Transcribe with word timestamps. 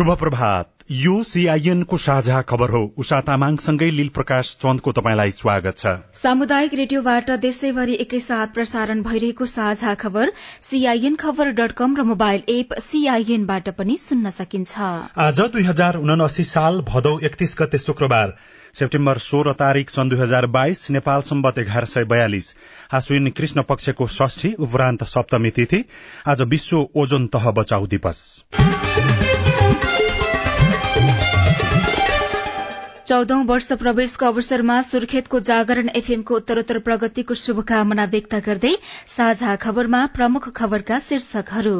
शुभ 0.00 0.10
प्रभात 0.18 0.68
यो 0.90 1.22
सीआईएन 1.22 1.82
को 1.82 1.96
साझा 1.98 2.40
खबर 2.42 2.70
हो। 2.70 2.80
उषा 2.98 3.20
तामाङसँगै 3.20 3.88
लील 3.90 4.08
प्रकाश 4.08 4.52
चन्दको 4.62 4.92
तपाईँलाई 4.92 5.30
स्वागत 5.30 5.76
छ। 5.76 5.92
सामुदायिक 6.16 6.74
रेडियोबाट 6.74 7.30
देशैभरि 7.40 7.96
एकैसाथ 8.00 8.54
प्रसारण 8.54 9.02
भइरहेको 9.02 9.46
साझा 9.46 9.94
खबर 9.94 10.32
सीआईएन 10.62 11.16
खबर 11.16 11.50
डट 11.52 11.72
कम 11.72 11.96
र 11.96 12.02
मोबाइल 12.12 12.42
एप 12.48 12.72
सीआईएनबाट 12.80 13.68
पनि 13.76 13.96
सुन्न 13.98 14.30
सकिन्छ। 14.30 14.72
आज 15.18 15.40
दुई 15.50 15.62
हजार 15.64 15.96
उनासी 15.98 16.44
साल 16.46 16.80
भदौ 16.88 17.18
एकतीस 17.20 17.54
गते 17.60 17.78
शुक्रबार 17.80 18.34
सेप्टेम्बर 18.74 19.18
सोह्र 19.20 19.52
तारीक 19.60 19.90
सन् 19.90 20.10
दुई 20.10 20.18
हजार 20.18 20.46
बाइस 20.56 20.90
नेपाल 20.90 21.28
सम्बत 21.28 21.58
एघार 21.58 21.84
सय 21.84 22.04
बयालिस। 22.06 22.54
आश्विन 22.94 23.30
कृष्ण 23.36 23.68
पक्षको 23.68 24.06
षष्ठी 24.16 24.54
उपरान्त 24.60 25.04
सप्तमी 25.12 25.50
तिथि 25.50 25.84
आज 26.26 26.42
विश्व 26.48 26.86
ओजोन 26.96 27.26
तह 27.26 27.50
बचाउ 27.52 27.86
दिवस। 27.86 28.24
चौधौं 33.06 33.44
वर्ष 33.46 33.72
प्रवेशको 33.80 34.26
अवसरमा 34.26 34.80
सुर्खेतको 34.82 35.40
जागरण 35.48 35.88
एफएमको 35.96 36.36
उत्तरोत्तर 36.36 36.78
प्रगतिको 36.88 37.34
शुभकामना 37.42 38.04
व्यक्त 38.14 38.34
गर्दै 38.46 38.74
साझा 39.16 39.56
खबरमा 39.56 40.06
प्रमुख 40.16 40.48
खबरका 40.56 40.98
शीर्षकहरू। 41.10 41.78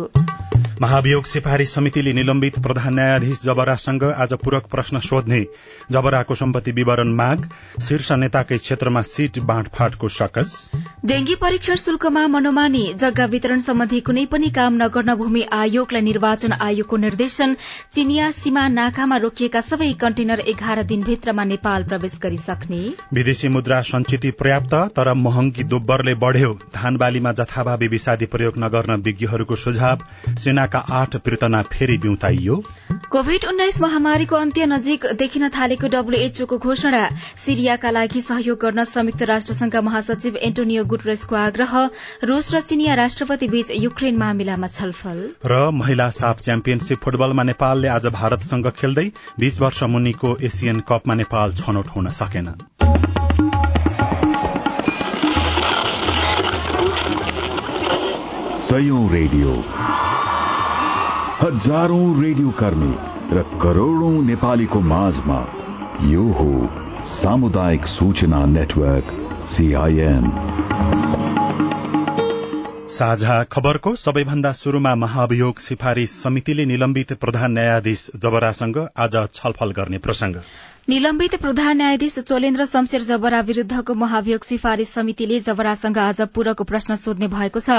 महाभियोग 0.81 1.25
सिफारिश 1.25 1.70
समितिले 1.70 2.12
निलम्बित 2.12 2.59
प्रधान 2.59 2.95
न्यायाधीश 2.95 3.41
जबरासँग 3.42 4.03
आज 4.05 4.33
पूरक 4.34 4.67
प्रश्न 4.67 5.00
सोध्ने। 5.00 5.41
जबराको 5.92 6.34
सम्पत्ति 6.34 6.72
विवरण 6.72 7.09
माग 7.14 7.48
शीर्ष 7.83 8.11
नेताकै 8.12 8.56
क्षेत्रमा 8.59 9.03
सीट 9.03 9.39
बाँडफाँटको 9.41 10.09
सकस। 10.09 10.70
डेंगी 11.05 11.34
परीक्षण 11.34 11.77
शुल्कमा 11.77 12.27
मनोमानी 12.27 12.83
जग्गा 12.95 13.25
वितरण 13.27 13.61
सम्बन्धी 13.61 14.00
कुनै 14.00 14.25
पनि 14.27 14.48
काम 14.50 14.83
नगर्न 14.83 15.14
भूमि 15.14 15.42
आयोगलाई 15.53 16.03
निर्वाचन 16.03 16.53
आयोगको 16.53 16.97
निर्देशन 16.97 17.56
चिनिया 17.92 18.31
सीमा 18.33 18.67
नाकामा 18.70 19.17
रोकिएका 19.19 19.61
सबै 19.61 19.92
कन्टेनर 20.00 20.41
एघार 20.47 20.83
दिनभित्रमा 20.84 21.44
नेपाल 21.44 21.84
प्रवेश 21.84 22.19
गरिसक्ने। 22.22 22.81
विदेशी 23.12 23.48
मुद्रा 23.50 23.83
संचिति 23.83 24.31
पर्याप्त 24.41 24.75
तर 24.97 25.12
महँगी 25.19 25.65
दोब्बरले 25.67 26.15
बढ़्यो। 26.17 26.59
धान 26.75 26.97
बालीमा 26.97 27.33
जथाभावी 27.34 27.89
विषादी 27.89 28.33
प्रयोग 28.33 28.59
नगर्न 28.59 29.00
विज्ञहरूको 29.03 29.56
सुझाव। 29.59 30.09
सेना 30.39 30.69
का 30.73 30.79
आठ 30.79 31.17
पीर्तना 31.17 31.63
फेरि 31.63 31.99
बिउताइयो। 31.99 32.63
कोविड 33.11 33.45
उन्नाइस 33.45 33.81
महामारीको 33.81 34.37
अन्त्य 34.37 34.67
नजिक 34.67 35.07
देखिन 35.19 35.49
थालेको 35.49 35.89
डब्ल्यूएचओको 35.89 36.59
घोषणा। 36.59 37.09
सिरियाका 37.37 37.91
लागि 37.91 38.21
सहयोग 38.21 38.59
गर्न 38.62 38.85
संयुक्त 38.85 39.23
राष्ट्र 39.23 39.55
संघका 39.55 39.81
महासचिव 39.81 40.37
एन्टोनियो 40.37 40.85
गुटरेसको 40.85 41.37
आग्रह। 41.37 41.75
रूस 42.25 42.55
र 42.55 42.61
चिनिया 42.61 42.95
राष्ट्रपति 42.95 43.49
बीच 43.49 43.71
युक्रेन 43.71 44.17
मामिलामा 44.17 44.67
छलफल। 44.67 45.19
र 45.47 45.71
महिला 45.71 46.11
साफ 46.11 46.41
च्याम्पियनशीप 46.41 46.99
फुटबलमा 46.99 47.43
नेपालले 47.43 47.89
आज 47.89 48.06
भारतसँग 48.06 48.71
खेल्दै 48.71 49.11
बीस 49.41 49.61
वर्ष 49.61 49.83
मुनिको 49.91 50.37
एसियन 50.43 50.81
कपमा 50.89 51.15
नेपाल 51.15 51.55
छनौट 51.55 51.87
हुन 51.97 52.11
सकेन। 52.11 52.55
रेडियो। 59.12 59.53
हजारौं 61.43 62.23
रेडियो 62.23 62.51
कर्मी 62.56 62.95
र 63.31 63.43
करोड़ौं 63.62 64.11
नेपालीको 64.23 64.81
माझमा 64.89 65.39
यो 66.06 66.25
हो 66.39 66.49
सामुदायिक 67.12 67.87
सूचना 67.87 68.41
नेटवर्क 68.47 69.15
सीआईएन 69.53 70.27
साझा 72.91 73.43
खबरको 73.53 73.95
सबैभन्दा 73.97 74.53
शुरूमा 74.53 74.95
महाभियोग 74.97 75.59
सिफारिश 75.61 76.11
समितिले 76.19 76.67
निलम्बित 76.67 77.12
प्रधान 77.21 77.53
न्यायाधीश 77.53 78.11
जबरासँग 78.23 78.79
आज 78.99 79.17
छलफल 79.34 79.73
गर्ने 79.73 79.99
प्रसंग 80.09 80.37
निलम्बित 80.89 81.35
प्रधान 81.37 81.77
न्यायाधीश 81.77 82.19
चोलेन्द्र 82.19 82.65
शमशेर 82.67 83.03
जबरा 83.03 83.41
विरूद्धको 83.41 83.95
महाभियोग 83.95 84.45
सिफारिश 84.45 84.89
समितिले 84.89 85.39
जबरासँग 85.41 85.99
आज 85.99 86.21
पूरक 86.35 86.63
प्रश्न 86.63 86.95
सोध्ने 86.97 87.27
भएको 87.29 87.61
छ। 87.61 87.77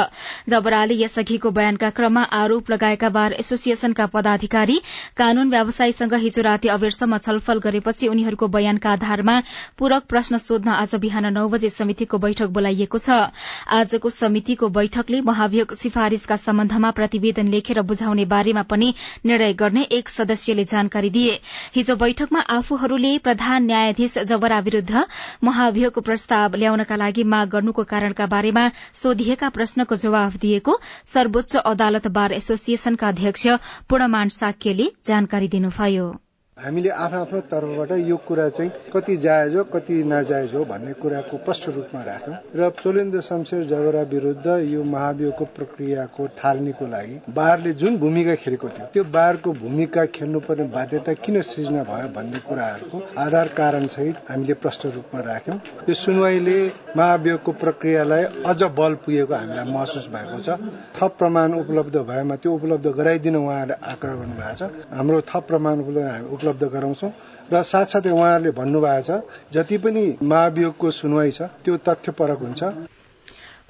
जबराले 0.49 0.95
यसअघिको 0.95 1.49
बयानका 1.51 1.89
क्रममा 1.89 2.21
आरोप 2.31 2.69
लगाएका 2.71 3.09
बार 3.09 3.33
एसोसिएशनका 3.35 4.05
पदाधिकारी 4.05 4.77
कानून 5.17 5.49
व्यवसायीसँग 5.49 6.13
हिजो 6.15 6.41
राति 6.41 6.67
अबेरसम्म 6.69 7.17
छलफल 7.17 7.59
गरेपछि 7.59 8.07
उनीहरूको 8.07 8.47
बयानका 8.47 8.91
आधारमा 8.91 9.35
पूरक 9.77 10.05
प्रश्न 10.07 10.37
सोध्न 10.37 10.69
आज 10.77 10.95
बिहान 11.01 11.33
नौ 11.33 11.47
बजे 11.49 11.69
समितिको 11.71 12.17
बैठक 12.19 12.53
बोलाइएको 12.53 12.97
छ। 12.97 13.33
आजको 13.71 14.09
समितिको 14.11 14.69
बैठकले 14.69 15.21
महाभियोग 15.23 15.73
सिफारिशका 15.73 16.35
सम्बन्धमा 16.37 16.91
प्रतिवेदन 16.93 17.47
लेखेर 17.49 17.81
बुझाउने 17.83 18.25
बारेमा 18.29 18.63
पनि 18.69 18.93
निर्णय 19.25 19.53
गर्ने 19.57 19.87
एक 19.91 20.09
सदस्यले 20.09 20.69
जानकारी 20.69 21.09
दिए। 21.09 21.39
हिजो 21.75 21.95
बैठकमा 21.97 22.47
आफूहरू 22.51 22.99
ले 23.01 23.11
प्रधान 23.25 23.65
न्यायाधीश 23.65 24.17
जबरा 24.31 24.59
विरूद्ध 24.67 25.03
महाभियोगको 25.43 26.01
प्रस्ताव 26.09 26.55
ल्याउनका 26.63 26.95
लागि 27.03 27.23
माग 27.35 27.53
गर्नुको 27.53 27.83
कारणका 27.93 28.25
बारेमा 28.33 28.65
सोधिएका 29.03 29.49
प्रश्नको 29.59 30.01
जवाफ 30.03 30.41
दिएको 30.41 30.79
सर्वोच्च 31.13 31.55
अदालत 31.65 32.11
बार 32.17 32.39
एसोसिएशनका 32.41 33.13
अध्यक्ष 33.15 33.47
पूर्णमान 33.89 34.35
साक्यले 34.41 34.91
जानकारी 35.05 35.47
दिनुभयो। 35.55 36.11
हामीले 36.61 36.89
आफ्नो 36.93 37.19
आफ्नो 37.21 37.39
तर्फबाट 37.51 37.91
यो 37.99 38.17
कुरा 38.27 38.47
चाहिँ 38.49 38.71
कति 38.93 39.15
जायज 39.17 39.55
हो 39.55 39.63
कति 39.73 40.03
नाजायज 40.05 40.53
हो 40.53 40.63
भन्ने 40.65 40.93
कुराको 40.93 41.37
प्रष्ट 41.41 41.67
रूपमा 41.69 42.01
राख्यौँ। 42.03 42.35
र 42.55 42.69
चोलेन्द्र 42.77 43.21
शमशेर 43.21 43.63
जगरा 43.65 44.01
विरूद्ध 44.11 44.45
यो 44.69 44.83
महाभियोगको 44.85 45.45
प्रक्रियाको 45.57 46.27
थाल्नेको 46.37 46.87
लागि 46.87 47.15
बारले 47.33 47.73
जुन 47.81 47.97
भूमिका 47.97 48.35
खेलेको 48.35 48.69
थियो 48.69 48.85
त्यो 48.93 49.03
बारको 49.09 49.51
भूमिका 49.53 50.05
खेल्नुपर्ने 50.13 50.65
बाध्यता 50.69 51.13
किन 51.17 51.41
सृजना 51.41 51.83
भयो 51.83 52.07
भन्ने 52.13 52.39
कुराहरूको 52.45 53.01
आधार 53.17 53.47
कारण 53.57 53.87
सहित 53.87 54.15
हामीले 54.29 54.53
प्रष्ट 54.61 54.85
रूपमा 54.85 55.21
राख्यौँ। 55.21 55.57
यो 55.89 55.93
सुनवाईले 55.95 56.59
महाभियोगको 56.97 57.51
प्रक्रियालाई 57.57 58.23
अझ 58.45 58.61
बल 58.77 58.93
पुगेको 59.01 59.33
हामीलाई 59.33 59.73
महसुस 59.73 60.07
भएको 60.13 60.39
छ। 60.39 60.61
थप 60.93 61.15
प्रमाण 61.17 61.53
उपलब्ध 61.55 61.97
भएमा 62.05 62.35
त्यो 62.37 62.53
उपलब्ध 62.53 62.87
गराइदिन 63.01 63.35
उहाँहरूले 63.35 63.81
आग्रह 63.91 64.13
गर्नुभएको 64.13 64.55
छ। 64.55 64.71
हाम्रो 64.93 65.21
थप 65.25 65.43
प्रमाण 65.47 65.79
उपलब्ध 65.81 66.49
उपलब्ध 66.51 66.73
गराउँछौँ 66.73 67.11
र 67.51 67.61
साथसाथै 67.63 68.09
उहाँहरूले 68.11 68.51
भन्नुभएको 68.53 69.01
छ 69.03 69.53
जति 69.53 69.77
पनि 69.77 70.03
महाभियोगको 70.23 70.91
सुनवाई 70.93 71.31
छ 71.31 71.41
त्यो 71.63 71.77
तथ्यपरक 71.87 72.39
हुन्छ। 72.41 72.61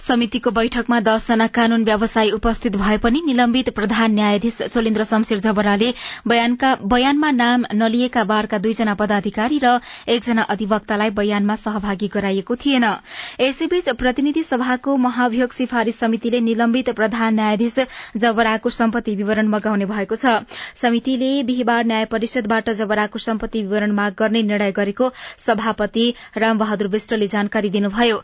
समितिको 0.01 0.51
बैठकमा 0.51 0.99
दसजना 1.01 1.47
कानून 1.55 1.83
व्यवसायी 1.85 2.31
उपस्थित 2.31 2.75
भए 2.75 2.97
पनि 2.97 3.21
निलम्बित 3.25 3.69
प्रधान 3.75 4.11
न्यायाधीश 4.11 4.57
सोलेन्द्र 4.73 5.03
शमशेर 5.05 5.39
जबराले 5.39 5.93
बयानमा 6.27 7.31
नाम 7.31 7.65
नलिएका 7.73 8.23
बारका 8.23 8.57
दुईजना 8.57 8.93
पदाधिकारी 8.95 9.59
र 9.63 9.79
एकजना 10.09 10.41
अधिवक्तालाई 10.49 11.09
बयानमा 11.11 11.55
सहभागी 11.57 12.07
गराइएको 12.13 12.55
थिएन। 12.55 12.85
यसैबीच 13.41 13.89
प्रतिनिधि 13.97 14.43
सभाको 14.43 14.95
महाभियोग 14.97 15.51
सिफारिश 15.51 15.95
समितिले 15.95 16.39
निलम्बित 16.41 16.89
प्रधान 16.95 17.35
न्यायाधीश 17.35 17.75
जबराको 18.17 18.69
सम्पत्ति 18.71 19.15
विवरण 19.15 19.47
मगाउने 19.47 19.85
भएको 19.85 20.15
छ। 20.15 20.25
समितिले 20.75 21.31
बिहिबार 21.43 21.85
न्याय 21.85 22.05
परिषदबाट 22.07 22.69
जबराको 22.81 23.19
सम्पत्ति 23.19 23.61
विवरण 23.61 23.91
माग 23.91 24.15
गर्ने 24.19 24.41
निर्णय 24.43 24.71
गरेको 24.71 25.11
सभापति 25.39 26.13
रामबहादुर 26.37 26.87
विष्टले 26.87 27.27
जानकारी 27.27 27.69
दिनुभयो। 27.69 28.21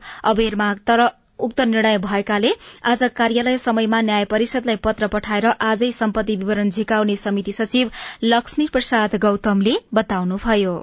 तर 0.87 1.07
उक्त 1.39 1.61
निर्णय 1.61 1.97
भएकाले 1.97 2.51
आज 2.83 3.03
कार्यालय 3.15 3.57
समयमा 3.57 4.01
न्याय 4.01 4.25
परिषदलाई 4.25 4.75
पत्र 4.75 5.07
पठाएर 5.07 5.45
आजै 5.45 5.91
सम्पत्ति 5.91 6.35
विवरण 6.35 6.69
झिकाउने 6.69 7.15
समिति 7.15 7.53
सचिव 7.53 7.91
लक्ष्मी 8.23 8.67
प्रसाद 8.67 9.15
गौतमले 9.21 9.75
बताउनुभयो। 9.93 10.75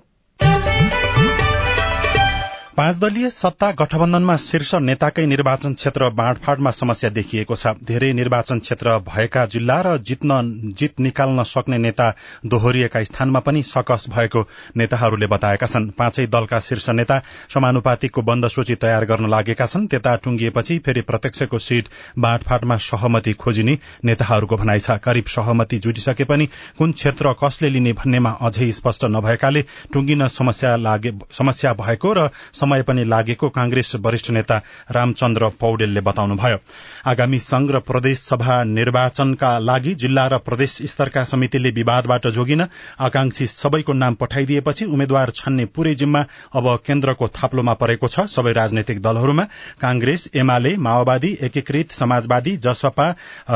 पाँच 2.76 2.96
दलीय 2.98 3.28
सत्ता 3.30 3.70
गठबन्धनमा 3.70 4.34
शीर्ष 4.36 4.74
नेताकै 4.76 5.24
निर्वाचन 5.26 5.72
क्षेत्र 5.74 6.08
बाँडफाँडमा 6.10 6.70
समस्या 6.72 7.10
देखिएको 7.10 7.54
छ। 7.54 7.66
धेरै 7.86 8.12
निर्वाचन 8.12 8.58
क्षेत्र 8.58 8.96
भएका 9.06 9.44
जिल्ला 9.46 9.76
र 9.86 9.96
जित्न 10.02 10.38
जित 10.74 11.00
निकाल्न 11.00 11.42
सक्ने 11.44 11.78
नेता 11.78 12.08
दोहोरिएका 12.44 13.02
स्थानमा 13.04 13.40
पनि 13.40 13.62
सकस 13.62 14.06
भएको 14.10 14.42
नेताहरूले 14.76 15.26
बताएका 15.26 15.66
छन्। 15.66 15.88
पाँचै 15.94 16.26
दलका 16.26 16.58
शीर्ष 16.60 16.88
नेता 16.90 17.20
समानुपातिकको 17.54 18.22
बन्द 18.22 18.48
सूची 18.48 18.74
तयार 18.82 19.04
गर्न 19.06 19.30
लागेका 19.30 19.66
छन्। 19.66 19.86
त्यता 19.86 20.16
टुंगिएपछि 20.24 20.78
फेरि 20.78 21.00
प्रत्यक्षको 21.06 21.58
सीट 21.58 21.88
बाँडफाँडमा 22.18 22.76
सहमति 22.80 23.32
खोजिने 23.38 23.78
नेताहरूको 24.04 24.56
भनाइ 24.56 24.80
छ। 24.80 24.98
करिब 24.98 25.30
सहमति 25.30 25.78
जुटिसके 25.78 26.24
पनि 26.24 26.48
कुन 26.78 26.92
क्षेत्र 26.94 27.34
कसले 27.38 27.70
लिने 27.70 27.92
भन्नेमा 27.94 28.36
अझै 28.42 28.70
स्पष्ट 28.72 29.04
नभएकाले 29.14 29.62
टुंगिन 29.92 30.26
समस्या 30.32 31.72
भएको 31.76 32.12
र 32.12 32.28
समय 32.64 32.82
पनि 32.82 33.04
लागेको 33.04 33.48
कांग्रेस 33.50 33.94
वरिष्ठ 34.00 34.30
नेता 34.30 34.60
रामचन्द्र 34.90 35.48
पौडेलले 35.60 36.00
बताउनुभयो। 36.00 36.58
आगामी 37.06 37.38
संघ 37.40 37.70
र 37.70 37.78
प्रदेश 37.84 38.18
सभा 38.20 38.62
निर्वाचनका 38.64 39.50
लागि 39.60 39.94
जिल्ला 39.96 40.26
र 40.26 40.38
प्रदेश 40.40 40.78
स्तरका 40.90 41.24
समितिले 41.24 41.70
विवादबाट 41.70 42.26
जोगिन 42.34 42.66
आकांक्षी 43.00 43.46
सबैको 43.46 43.92
नाम 43.94 44.14
पठाइदिएपछि 44.14 44.84
उम्मेद्वार 44.86 45.30
छान्ने 45.30 45.64
पूरै 45.74 45.94
जिम्मा 45.94 46.24
अब 46.54 46.68
केन्द्रको 46.86 47.28
थाप्लोमा 47.34 47.74
परेको 47.74 48.08
छ। 48.08 48.26
सबै 48.28 48.52
राजनैतिक 48.54 49.02
दलहरूमा 49.02 49.44
कांग्रेस 49.80 50.28
एमाले 50.34 50.76
माओवादी 50.78 51.36
एकीकृत 51.42 51.92
समाजवादी 51.92 52.56
जसपा 52.58 53.08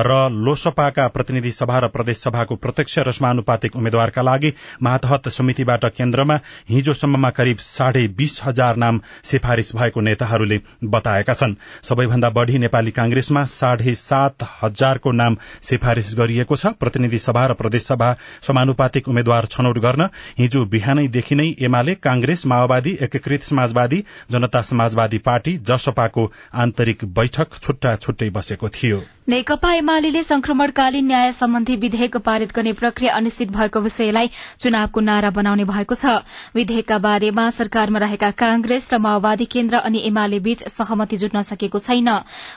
र 0.03 0.19
लोसपाका 0.39 1.09
प्रतिनिधि 1.09 1.53
सभा 1.53 1.79
र 1.79 1.89
प्रदेश 1.89 2.23
सभाको 2.23 2.57
प्रत्यक्ष 2.57 2.99
र 3.01 3.13
समानुपातिक 3.13 3.77
उम्मेद्वारका 3.77 4.23
लागि 4.23 4.53
मातहत 4.83 5.29
समितिबाट 5.31 5.85
केन्द्रमा 5.97 6.39
हिजोसम्ममा 6.71 7.31
करिब 7.31 7.59
साढे 7.65 8.07
बीस 8.19 8.41
हजार 8.45 8.77
नाम 8.79 8.98
सिफारिश 9.25 9.75
भएको 9.77 10.01
नेताहरूले 10.01 10.61
बताएका 10.87 11.35
छन्। 11.35 11.55
सबैभन्दा 11.83 12.31
बढ़ी 12.31 12.59
नेपाली 12.59 12.91
कांग्रेसमा 12.91 13.45
साढे 13.51 13.95
सात 13.97 14.47
हजारको 14.63 15.13
नाम 15.13 15.37
सिफारिश 15.63 16.15
गरिएको 16.15 16.57
छ। 16.57 16.67
प्रतिनिधि 16.79 17.19
सभा 17.19 17.47
र 17.47 17.55
प्रदेशसभा 17.55 18.13
समानुपातिक 18.43 19.09
उम्मेद्वार 19.09 19.47
छनौट 19.49 19.79
गर्न 19.79 20.09
हिजो 20.39 20.65
बिहानैदेखि 20.69 21.35
नै 21.35 21.49
एमाले 21.61 21.95
कांग्रेस 22.01 22.47
माओवादी 22.47 22.97
एकीकृत 23.03 23.43
समाजवादी 23.45 24.05
जनता 24.31 24.63
समाजवादी 24.63 25.19
पार्टी 25.25 25.57
जसपाको 25.65 26.31
आन्तरिक 26.57 27.05
बैठक 27.15 27.63
छुट्टा 27.63 27.95
छुट्टै 27.97 28.31
बसेको 28.31 28.69
थियो। 28.71 29.01
नेकपा 29.29 29.73
एमाले 29.75 30.23
संक्रमणकालीन 30.23 31.07
न्याय 31.07 31.33
सम्बन्धी 31.33 31.75
विधेयक 31.77 32.17
पारित 32.25 32.53
गर्ने 32.57 32.73
प्रक्रिया 32.73 33.15
अनिश्चित 33.15 33.51
भएको 33.51 33.81
विषयलाई 33.81 34.31
चुनावको 34.59 35.01
नारा 35.01 35.31
बनाउने 35.31 35.65
भएको 35.65 35.95
छ। 35.95 36.15
विधेयकका 36.55 36.99
बारेमा 36.99 37.49
सरकारमा 37.51 37.99
रहेका 37.99 38.31
कांग्रेस 38.39 38.88
र 38.91 38.99
माओवादी 38.99 39.45
केन्द्र 39.47 39.77
अनि 39.81 40.03
एमाले 40.07 40.39
बीच 40.41 40.67
सहमति 40.69 41.17
जुट्न 41.17 41.43
सकेको 41.45 41.79
छैन। 41.81 42.09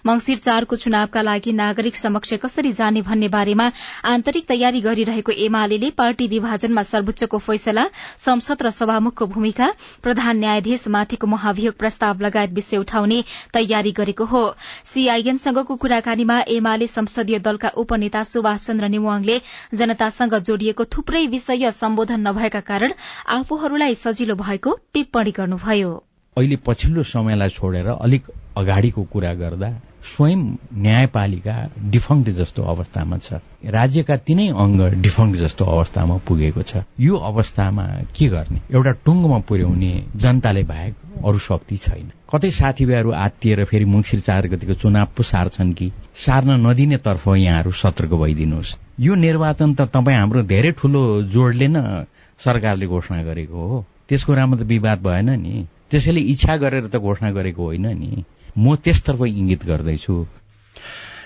मंगिर 0.06 0.38
चारको 0.40 0.76
चुनावका 0.78 1.22
लागि 1.22 1.52
नागरिक 1.54 1.96
समक्ष 1.98 2.34
कसरी 2.42 2.72
जाने 2.72 3.02
भन्ने 3.02 3.28
बारेमा 3.30 3.72
आन्तरिक 4.06 4.48
तयारी 4.48 4.82
गरिरहेको 4.82 5.32
एमाले 5.46 5.90
पार्टी 5.98 6.28
विभाजनमा 6.28 6.84
सर्वोच्चको 6.84 7.38
फैसला 7.40 7.86
संसद 8.20 8.62
र 8.62 8.70
सभामुखको 8.72 9.26
भूमिका 9.28 9.68
प्रधान 10.04 10.38
न्यायाधीश 10.40 10.88
माथिको 10.90 11.28
महाभियोग 11.28 11.76
प्रस्ताव 11.78 12.22
लगायत 12.22 12.52
विषय 12.52 12.78
उठाउने 12.78 13.24
तयारी 13.54 13.92
गरेको 13.94 14.26
हो। 14.26 14.44
सीआईएनसँगको 14.86 15.76
कुराकानीमा 15.76 16.40
एमाले 16.50 16.88
संसदीय 16.90 17.40
दलका 17.42 17.70
उपनेता 17.78 18.24
सुभाष 18.26 18.66
चन्द्र 18.68 18.90
नेवाङले 18.90 19.40
जनतासँग 19.74 20.38
जोडिएको 20.42 20.86
थुप्रै 20.96 21.26
विषय 21.28 21.72
सम्बोधन 21.74 22.28
नभएका 22.28 22.60
कारण 22.70 22.94
आफूहरूलाई 23.32 23.96
सजिलो 23.96 24.36
भएको 24.38 24.78
टिप्पणी 24.94 25.32
गर्नुभयो। 25.32 25.92
अहिले 26.38 26.56
पछिल्लो 26.66 27.04
समयलाई 27.04 27.50
छोडेर 27.50 27.88
अलिक 27.88 28.24
अगाडिको 28.58 29.04
कुरा 29.04 29.34
गर्दा 29.34 29.70
स्वयं 30.12 30.42
न्यायपालिका 30.74 31.56
डिफङ्क्ट 31.92 32.30
जस्तो 32.30 32.64
अवस्थामा 32.64 33.18
छ। 33.18 33.40
राज्यका 33.68 34.16
तीनै 34.18 34.48
अङ्ग 34.56 34.80
डिफङ्क्ट 35.04 35.40
जस्तो 35.40 35.66
अवस्थामा 35.66 36.18
पुगेको 36.28 36.62
छ। 36.62 36.88
यो 37.00 37.16
अवस्थामा 37.16 37.84
के 38.16 38.28
गर्ने? 38.28 38.62
एउटा 38.72 38.92
टुङ्गोमा 39.06 39.40
पुर्याउने 39.40 39.92
जनताले 40.16 40.64
बाहेक 40.64 40.96
अरू 41.26 41.38
शक्ति 41.38 41.78
छैन। 41.78 42.08
कतै 42.32 42.52
साथीभाइहरू 42.52 43.12
आत्तिएर 43.12 43.64
फेरि 43.66 43.86
मुङ्सिर 43.86 44.20
चार 44.20 44.48
गतिको 44.48 44.74
चुनाव 44.74 45.08
पो 45.18 45.24
सार्छन् 45.24 45.74
कि? 45.74 45.92
सार्न 46.16 46.52
नदिने 46.68 46.98
तर्फ 46.98 47.28
यहाँहरू 47.28 47.72
सतर्क 47.72 48.12
भइदिनुहोस्। 48.24 48.76
यो 49.00 49.16
निर्वाचन 49.16 49.74
त 49.74 49.82
तपाईँ 49.92 50.18
हाम्रो 50.18 50.48
धेरै 50.48 50.72
ठूलो 50.80 51.02
जोडले 51.28 51.68
न 51.68 52.08
सरकारले 52.40 52.88
घोषणा 52.88 53.24
गरेको 53.24 53.68
हो। 53.68 53.86
त्यसको 54.10 54.34
राम्रो 54.34 54.64
त 54.64 54.68
विवाद 54.74 55.00
भएन 55.04 55.30
नि। 55.30 55.68
त्यसैले 55.92 56.22
इच्छा 56.22 56.56
गरेर 56.58 56.88
त 56.88 56.96
घोषणा 56.98 57.32
गरेको 57.32 57.64
होइन 57.64 57.88
नि। 57.98 58.24
म 58.58 58.76
त्यसतर्फ 58.76 59.22
इंगित 59.28 59.66
गर्दैछु। 59.66 60.16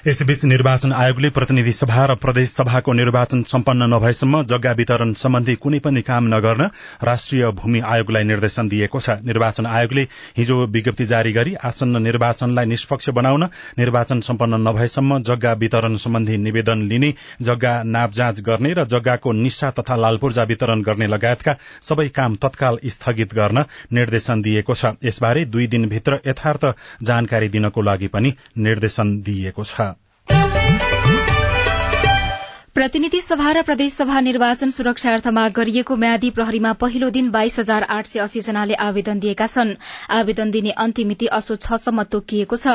यसैबीच 0.06 0.44
निर्वाचन 0.46 0.92
आयोगले 0.94 1.30
प्रतिनिधि 1.36 1.72
सभा 1.72 2.04
र 2.06 2.16
प्रदेश 2.16 2.50
सभाको 2.52 2.94
निर्वाचन 2.94 3.42
सम्पन्न 3.44 3.84
नभएसम्म 3.94 4.42
जग्गा 4.46 4.72
वितरण 4.72 5.14
सम्बन्धी 5.14 5.56
कुनै 5.58 5.80
पनि 5.80 6.02
काम 6.02 6.28
नगर्न 6.34 6.70
राष्ट्रिय 7.04 7.50
भूमि 7.52 7.80
आयोगलाई 7.84 8.24
निर्देशन 8.24 8.68
दिएको 8.70 9.00
छ। 9.00 9.16
निर्वाचन 9.26 9.66
आयोगले 9.68 10.02
हिजो 10.38 10.58
विज्ञप्ति 10.68 11.06
जारी 11.06 11.32
गरी 11.34 11.54
आसन्न 11.66 12.02
निर्वाचनलाई 12.04 12.66
निष्पक्ष 12.66 13.10
बनाउन 13.18 13.48
निर्वाचन 13.80 14.22
सम्पन्न 14.22 14.62
नभएसम्म 14.68 15.20
जग्गा 15.24 15.54
वितरण 15.56 15.96
सम्बन्धी 15.98 16.38
निवेदन 16.38 16.86
लिने 16.86 17.14
जग्गा 17.42 17.74
नाप 17.88 18.12
जाँच 18.14 18.42
गर्ने 18.46 18.74
र 18.74 18.86
जग्गाको 18.88 19.32
निशा 19.42 19.72
तथा 19.80 19.96
लालपूर्जा 19.96 20.44
वितरण 20.44 20.82
गर्ने 20.84 21.08
लगायतका 21.08 21.58
सबै 21.82 22.08
काम 22.14 22.36
तत्काल 22.46 22.80
स्थगित 22.88 23.34
गर्न 23.34 23.66
निर्देशन 23.94 24.42
दिएको 24.42 24.76
छ। 24.76 24.94
यसबारे 25.04 25.46
दुई 25.48 25.68
दिनभित्र 25.68 26.22
यथार्थ 26.28 26.74
जानकारी 27.04 27.50
दिनको 27.50 27.82
लागि 27.82 28.14
पनि 28.14 28.36
निर्देशन 28.60 29.20
दिइएको 29.22 29.64
छ। 29.66 29.95
प्रतिनिधि 32.76 33.20
सभा 33.22 33.52
र 33.56 33.62
प्रदेशसभा 33.64 34.20
निर्वाचन 34.20 34.70
सुरक्षार्थमा 34.76 35.48
गरिएको 35.56 35.96
म्यादी 35.96 36.30
प्रहरीमा 36.30 36.72
पहिलो 36.80 37.10
दिन 37.10 37.30
बाइस 37.32 37.58
हजार 37.60 37.84
आठ 37.90 38.08
सय 38.08 38.20
अस्सी 38.20 38.40
जनाले 38.48 38.74
आवेदन 38.86 39.20
दिएका 39.20 39.46
छन्। 39.48 39.70
आवेदन 40.12 40.50
दिने 40.52 40.72
अन्तिम 40.84 41.08
मिति 41.08 41.26
असो 41.38 41.56
छसम्म 41.58 42.04
तोकिएको 42.12 42.56
छ। 42.56 42.68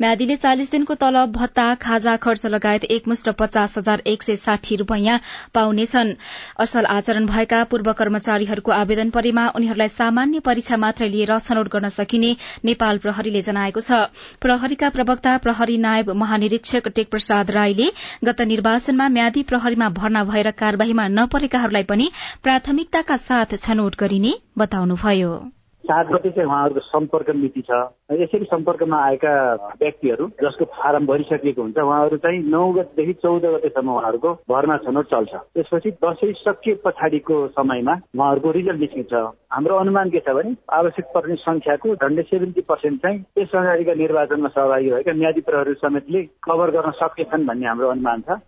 म्यादीले 0.00 0.36
चालिस 0.36 0.70
दिनको 0.70 0.94
तलब 0.94 1.32
भत्ता 1.32 1.64
खाजा 1.76 2.16
खर्च 2.18 2.44
लगायत 2.46 2.84
एकमुष्ट 2.90 3.30
पचास 3.38 3.78
हजार 3.78 4.02
एक 4.06 4.22
सय 4.22 4.36
साठी 4.36 4.76
रूपियाँ 4.76 5.16
पाउनेछन् 5.54 6.12
असल 6.60 6.84
आचरण 6.90 7.26
भएका 7.26 7.62
पूर्व 7.72 7.92
कर्मचारीहरूको 7.94 8.72
आवेदन 8.72 9.10
परेमा 9.16 9.46
उनीहरूलाई 9.56 9.94
सामान्य 9.96 10.44
परीक्षा 10.50 10.76
मात्र 10.84 11.08
लिएर 11.08 11.38
छनौट 11.38 11.72
गर्न 11.72 11.88
सकिने 11.96 12.34
नेपाल 12.66 12.98
प्रहरीले 13.08 13.42
जनाएको 13.48 13.80
छ। 13.80 14.04
प्रहरीका 14.44 14.92
प्रवक्ता 15.00 15.36
प्रहरी 15.48 15.80
नायब 15.88 16.14
महानिरीक्षक 16.26 16.92
टेक 16.94 17.10
प्रसाद 17.10 17.56
राईले 17.60 17.90
गत 18.24 18.46
निर्वाचनमा 18.52 19.08
म्यादी 19.18 19.44
प्रहरीमा 19.48 19.88
भर्ना 19.98 20.24
भएर 20.24 20.50
कार्यवाहीमा 20.60 21.08
नपरेकाहरूलाई 21.10 21.84
पनि 21.90 22.08
प्राथमिकताका 22.44 23.16
साथ 23.24 23.58
छनौट 23.58 24.00
गरिने 24.00 24.32
बताउनुभयो। 24.58 25.36
सात 25.84 26.06
गते 26.06 26.30
चाहिँ 26.30 26.48
उहाँहरूको 26.48 26.80
सम्पर्क 26.80 27.28
मिति 27.36 27.60
छ। 27.62 27.76
यसरी 28.12 28.44
सम्पर्कमा 28.44 28.98
आएका 29.06 29.32
व्यक्तिहरू 29.80 30.26
जसको 30.42 30.64
फारम 30.72 31.06
भरिसकिएको 31.06 31.62
हुन्छ 31.62 31.78
उहाँहरू 31.78 32.16
चाहिँ 32.24 32.38
नौ 32.50 32.62
गतेदेखि 32.72 33.12
चौध 33.22 33.44
गतेसम्म 33.44 33.90
उहाँहरूको 33.90 34.32
भर्ना 34.50 34.76
छनौट 34.86 35.06
चल्छ। 35.06 35.34
त्यसपछि 35.54 35.90
दसैँ 36.02 36.32
सकिए 36.38 36.74
पछाडिको 36.84 37.36
समयमा 37.54 37.94
उहाँहरूको 38.16 38.50
रिजल्ट 38.50 38.80
निस्किन्छ। 38.80 39.14
हाम्रो 39.52 39.76
अनुमान 39.76 40.10
के 40.10 40.20
छ 40.26 40.34
भने 40.34 40.56
आवश्यक 40.74 41.06
पर्ने 41.14 41.36
संख्याको 41.44 41.94
झन्डै 41.94 42.22
सेभेन्टी 42.34 42.66
पर्सेन्ट 42.66 43.02
चाहिँ 43.02 43.22
त्यस 43.22 43.54
अगाडिका 43.54 43.94
निर्वाचनमा 44.02 44.48
सहभागी 44.58 44.90
भएका 44.90 45.30
प्रहरी 45.46 45.74
समेतले 45.86 46.22
कभर 46.44 46.70
गर्न 46.70 46.90
सकेछन् 46.98 47.46
भन्ने 47.46 47.66
हाम्रो 47.66 47.94
अनुमान 47.94 48.20
छ। 48.26 48.42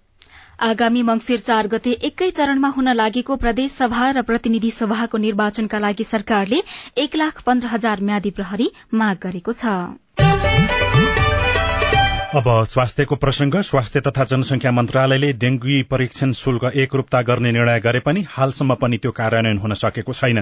आगामी 0.59 1.03
मंगिर 1.03 1.41
चार 1.41 1.67
गते 1.73 1.91
एकै 2.07 2.31
चरणमा 2.37 2.69
हुन 2.77 2.93
लागेको 3.01 3.37
प्रदेश 3.45 3.73
सभा 3.75 4.09
र 4.11 4.23
प्रतिनिधि 4.31 4.71
सभाको 4.79 5.23
निर्वाचनका 5.25 5.79
लागि 5.85 6.09
सरकारले 6.09 6.63
एक 7.05 7.17
लाख 7.23 7.43
पन्ध्र 7.47 7.75
हजार 7.77 8.05
म्यादी 8.11 8.35
प्रहरी 8.41 8.69
माग 8.95 9.23
गरेको 9.23 9.57
छ। 9.61 10.78
अब 12.29 12.45
स्वास्थ्यको 12.69 13.17
प्रसंग 13.17 13.55
स्वास्थ्य 13.65 14.01
तथा 14.01 14.25
जनसंख्या 14.25 14.71
मन्त्रालयले 14.73 15.33
डेंगू 15.33 15.83
परीक्षण 15.91 16.33
शुल्क 16.33 16.65
एकरूपता 16.77 17.21
गर्ने 17.23 17.53
निर्णय 17.53 17.79
गरे 17.81 18.01
पनि 18.01 18.25
हालसम्म 18.31 18.75
पनि 18.75 18.97
त्यो 18.97 19.11
कार्यान्वयन 19.11 19.59
हुन 19.59 19.75
सकेको 19.75 20.13
छैन। 20.13 20.41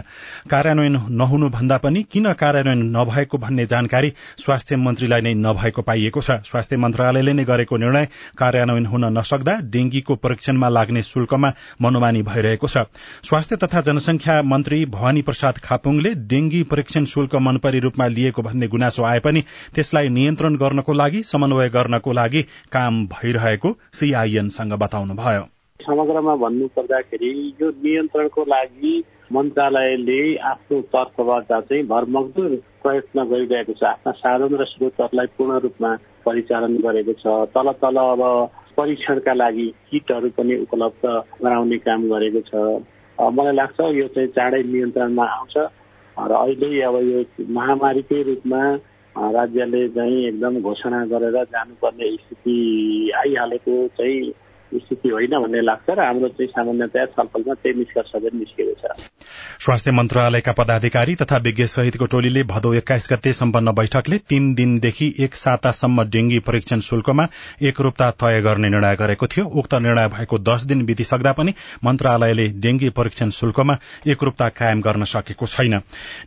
कार्यान्वयन 0.51 0.97
नहुनु 1.11 1.49
भन्दा 1.49 1.77
पनि 1.79 2.03
किन 2.13 2.33
कार्यान्वयन 2.33 2.83
नभएको 2.97 3.39
भन्ने 3.39 3.67
जानकारी 3.67 4.13
स्वास्थ्य 4.37 4.77
मन्त्रीलाई 4.77 5.21
नै 5.21 5.35
नभएको 5.37 5.83
पाइएको 5.83 6.21
छ। 6.21 6.31
स्वास्थ्य 6.43 6.77
मन्त्रालयले 6.77 7.33
नै 7.33 7.45
गरेको 7.45 7.77
निर्णय 7.77 8.09
कार्यान्वयन 8.39 8.87
हुन 8.87 9.05
नसक्दा 9.19 9.57
डेंगीको 9.71 10.15
परीक्षणमा 10.17 10.69
लाग्ने 10.69 11.03
शुल्कमा 11.05 11.53
मनोमानी 11.83 12.23
भइरहेको 12.25 12.67
छ। 12.67 12.85
स्वास्थ्य 13.23 13.57
तथा 13.63 13.81
जनसंख्या 13.83 14.41
मन्त्री 14.45 14.85
भवानी 14.89 15.23
प्रसाद 15.23 15.63
खापुङले 15.63 16.15
डेंगी 16.27 16.63
परीक्षण 16.67 17.05
शुल्क 17.07 17.37
मनपरी 17.47 17.79
रूपमा 17.87 18.07
लिएको 18.19 18.43
भन्ने 18.43 18.69
गुनासो 18.69 19.05
आए 19.05 19.21
पनि 19.21 19.45
त्यसलाई 19.75 20.09
नियन्त्रण 20.11 20.57
गर्नको 20.57 20.93
लागि 20.95 21.23
समन्वय 21.25 21.75
गर्नको 21.77 22.13
लागि 22.21 22.43
काम 22.73 23.05
भइरहेको 23.13 23.77
सीआईएनसँग 23.99 24.73
बताउनुभयो। 24.85 25.45
समग्रमा 25.81 26.35
भन्नु 26.37 26.67
पर्दाखेरि 26.77 27.31
यो 27.61 27.69
नियन्त्रणको 27.85 28.43
लागि 28.49 28.95
मन्त्रालयले 29.33 30.21
आफ्नो 30.51 30.81
तर्फबाट 30.95 31.53
चाहिँ 31.53 31.83
भरमग्दुर 31.87 32.51
प्रयत्न 32.83 33.25
गरिरहेको 33.31 33.73
छ। 33.73 33.83
आफ्ना 33.85 34.13
साधन 34.23 34.55
र 34.61 34.65
स्रोतहरूलाई 34.73 35.27
पूर्ण 35.37 35.59
रूपमा 35.65 35.91
परिचालन 36.27 36.77
गरेको 36.87 37.13
छ। 37.23 37.25
तल 37.55 37.71
तल 37.83 37.97
अब 38.03 38.23
परीक्षणका 38.77 39.35
लागि 39.35 39.67
किटहरू 39.91 40.29
पनि 40.37 40.55
उपलब्ध 40.65 41.05
गराउने 41.43 41.79
काम 41.87 42.01
गरेको 42.13 42.41
छ। 42.51 42.55
मलाई 43.19 43.55
लाग्छ 43.57 43.79
यो 43.99 44.07
चाहिँ 44.15 44.29
चाँडै 44.37 44.63
नियन्त्रणमा 44.73 45.25
आउँछ। 45.37 45.57
र 46.17 46.33
अहिले 46.33 46.69
अब 46.83 46.97
यो 47.11 47.21
महामारीकै 47.59 48.23
रूपमा 48.23 48.63
राज्यले 49.17 49.87
चाहिँ 49.89 50.27
एकदम 50.29 50.61
घोषणा 50.61 51.05
गरेर 51.07 51.43
जानुपर्ने 51.45 52.11
स्थिति 52.17 52.57
आइहालेको 53.17 53.77
चाहिँ 53.97 54.33
स्थिति 54.75 55.09
होइन 55.09 55.39
भन्ने 55.41 55.61
लाग्छ 55.63 55.91
र 55.91 56.01
हाम्रो 56.01 56.29
चाहिँ 56.29 56.51
सामान्यतया 56.51 57.05
छलफलमा 57.07 57.55
त्यही 57.55 57.79
निष्कर्ष 57.79 58.11
पनि 58.15 58.39
निस्केको 58.39 58.75
छ। 58.81 59.09
स्वास्थ्य 59.61 59.91
मन्त्रालयका 59.91 60.53
पदाधिकारी 60.53 61.15
तथा 61.15 61.37
विज्ञ 61.37 61.67
सहितको 61.67 62.07
टोलीले 62.07 62.43
भदौ 62.45 62.73
एक्काइस 62.75 63.09
गते 63.13 63.33
सम्पन्न 63.33 63.73
बैठकले 63.73 64.19
तीन 64.29 64.55
दिनदेखि 64.55 65.15
एक 65.19 65.35
सातासम्म 65.35 66.05
डेंगी 66.07 66.39
परीक्षण 66.39 66.81
शुल्कमा 66.81 67.27
एकरूपता 67.63 68.11
तय 68.11 68.41
गर्ने 68.41 68.69
निर्णय 68.69 68.97
गरेको 68.97 69.27
थियो। 69.27 69.45
उक्त 69.45 69.75
निर्णय 69.77 70.09
भएको 70.09 70.39
दश 70.39 70.63
दिन 70.63 70.85
बितिसक्दा 70.87 71.33
पनि 71.33 71.55
मन्त्रालयले 71.85 72.49
डेंगी 72.61 72.89
परीक्षण 72.91 73.31
शुल्कमा 73.31 73.77
एकरूपता 74.07 74.49
कायम 74.49 74.81
गर्न 74.81 75.05
सकेको 75.05 75.47
छैन। 75.47 75.81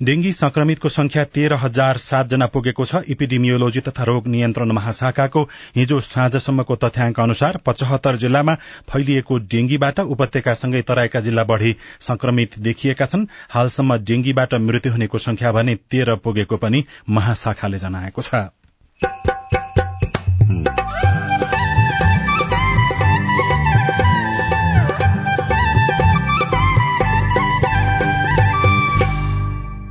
डेंगी 0.04 0.32
संक्रमितको 0.34 0.90
संख्या 0.90 1.24
तेह्र 1.26 1.54
हजार 1.56 1.98
सातजना 2.00 2.46
पुगेको 2.48 2.86
छ। 2.86 3.04
इपिडिमियोलोजी 3.10 3.80
तथा 3.82 4.04
रोग 4.04 4.28
नियन्त्रण 4.28 4.72
महाशाखाको 4.72 5.44
हिजो 5.76 6.00
साँझसम्मको 6.02 6.76
तथ्याङ्क 6.76 7.20
अनुसार 7.20 7.58
पचहत्तर 7.66 8.18
जिल्लामा 8.30 8.56
फैलिएको 8.90 9.38
डेंगीबाट 9.50 10.00
उपत्यकासँगै 10.08 10.82
तराईका 10.86 11.20
जिल्ला 11.22 11.44
बढ़ी 11.46 11.76
संक्रमित 12.02 12.60
देखिएका 12.62 13.06
छन्। 13.08 13.28
हालसम्म 13.50 13.98
डेंगीबाट 14.06 14.54
मृत्यु 14.62 14.92
हुनेको 14.94 15.18
संख्या 15.20 15.52
भने 15.52 15.76
तेह्र 15.90 16.16
पुगेको 16.22 16.58
पनि 16.58 16.86
महाशाखाले 17.10 17.78
जनाएको 17.80 18.22
छ। 18.22 18.48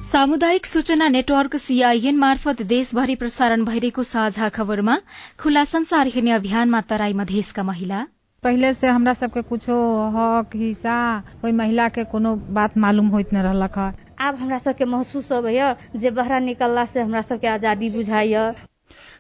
सामुदायिक 0.09 0.67
सूचना 0.67 1.09
नेटवर्क 1.09 1.57
सीआईएन 1.57 2.17
मार्फत 2.19 2.63
देशभरि 2.65 3.15
प्रसारण 3.15 3.65
भइरहेको 3.65 4.03
साझा 4.03 4.49
खबरमा 4.49 4.97
खुला 5.39 5.65
संसार 5.65 6.07
हेर्ने 6.09 6.33
अभियानमा 6.33 6.81
तराई 6.91 7.13
मधेसका 7.15 7.63
महिला। 7.63 8.07
पहले 8.43 8.75
से 8.75 8.87
हमरा 8.87 9.15
सबके 9.15 9.43
कुछो 9.43 9.75
हक 10.17 10.51
हिस्सा 10.57 10.97
कोई 11.43 11.53
महिला 11.53 11.89
के 11.89 12.05
कोनो 12.05 12.35
बात 12.37 12.77
मालूम 12.79 13.07
होइत 13.07 13.35
न 13.35 13.37
रहलक 13.37 13.79
आब 14.21 14.35
हमरा 14.35 14.59
सबके 14.59 14.85
महसूस 14.85 15.33
होबैया 15.33 15.77
जे 15.97 16.11
बहरा 16.11 16.39
निकलला 16.39 16.85
से 16.85 17.01
हमरा 17.01 17.23
सबके 17.23 17.47
आजादी 17.47 17.91
बुझाइय 17.91 18.55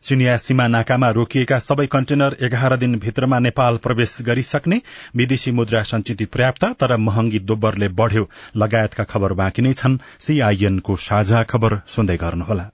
चिनिया 0.03 0.37
सीमा 0.37 0.67
नाकामा 0.67 1.11
रोकिएका 1.11 1.59
सबै 1.59 1.87
कन्टेनर 1.87 2.37
एघार 2.43 2.77
दिन 2.77 2.95
भित्रमा 2.99 3.39
नेपाल 3.39 3.77
प्रवेश 3.77 4.19
गरिसक्ने 4.23 4.81
विदेशी 5.17 5.53
मुद्रा 5.53 5.83
संचित 5.83 6.23
पर्याप्त 6.33 6.65
तर 6.65 6.97
महँगी 6.97 7.39
दोब्बरले 7.39 7.89
बढ़्यो। 7.89 8.29
लगायतका 8.57 9.05
खबर 9.05 9.33
बाँकी 9.33 9.63
नै 9.63 9.73
छन्। 9.73 9.99
सीआईएनको 10.19 10.97
साझा 10.97 11.43
खबर 11.43 11.81
सुन्दै 11.89 12.17
गर्नुहोला। 12.17 12.71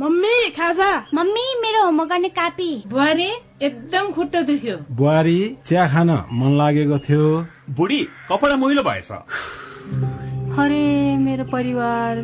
मम्मी 0.00 0.50
खाजा। 0.50 0.92
मम्मी 1.14 1.46
मेरो 1.60 1.84
होमवर्क 1.84 2.10
गर्ने 2.10 2.28
कापी। 2.28 2.70
बुहारी। 2.86 3.30
एकदम 3.64 4.10
खुट्टा 4.12 4.40
दुख्यो। 4.42 4.76
बुहारी 4.90 5.38
चिया 5.66 5.86
खान 5.88 6.10
मन 6.32 6.56
लागेको 6.58 6.98
थियो। 6.98 7.28
बुढी 7.70 8.00
कपडा 8.30 8.56
मैलो 8.56 8.82
भएछ। 8.82 9.10
अरे 10.58 10.82
मेरो 11.18 11.44
परिवार। 11.44 12.20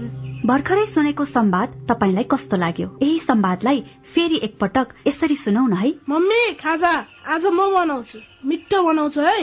भर्खरै 0.46 0.84
सुनेको 0.86 1.24
संवाद 1.24 1.86
तपाईँलाई 1.88 2.24
कस्तो 2.30 2.56
लाग्यो? 2.56 2.88
यही 3.02 3.18
संवादलाई 3.18 3.80
फेरि 4.14 4.40
एकपटक 4.42 4.94
यसरी 5.06 5.36
सुनौ 5.36 5.66
न 5.66 5.72
है। 5.76 5.94
मम्मी 6.08 6.52
खाजा 6.60 6.92
आज 7.28 7.46
म 7.46 7.72
बनाउँछु। 7.72 8.18
मिठो 8.44 8.82
बनाउँछु 8.82 9.20
है। 9.20 9.40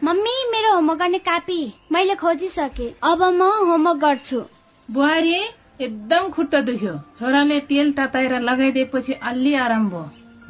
मम्मी 0.00 0.36
मेरो 0.52 0.74
होमवर्क 0.74 0.98
गर्ने 0.98 1.18
कापी 1.18 1.60
मैले 1.92 2.14
खोजिसके। 2.14 2.92
अब 3.02 3.22
म 3.22 3.42
होमवर्क 3.42 3.98
गर्छु। 3.98 4.42
बुहारी 4.88 5.36
एकदम 5.80 6.28
खुट्टा 6.28 6.60
दुख्यो। 6.60 6.96
छोराले 7.18 7.60
तेल 7.60 7.92
तताएर 7.92 8.40
लगाइदिएपछि 8.40 9.12
अलि 9.12 9.54
आराम 9.54 9.88
भयो। 9.90 10.21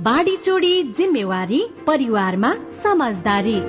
बाढी 0.00 0.36
चोडी 0.36 0.82
जिम्मेवारी 0.82 1.66
परिवारमा 1.86 2.54
समझदारी। 2.82 3.62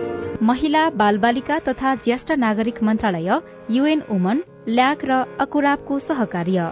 महिला 0.46 0.90
बालबालिका 0.90 1.60
तथा 1.60 1.96
ज्येष्ठ 1.96 2.32
नागरिक 2.32 2.84
मन्त्रालय 2.84 3.42
युएन 3.72 4.04
वुमन 4.12 4.44
ल्याक 4.70 5.06
र 5.06 5.38
अकुराबको 5.40 6.00
सहकार्य। 6.00 6.72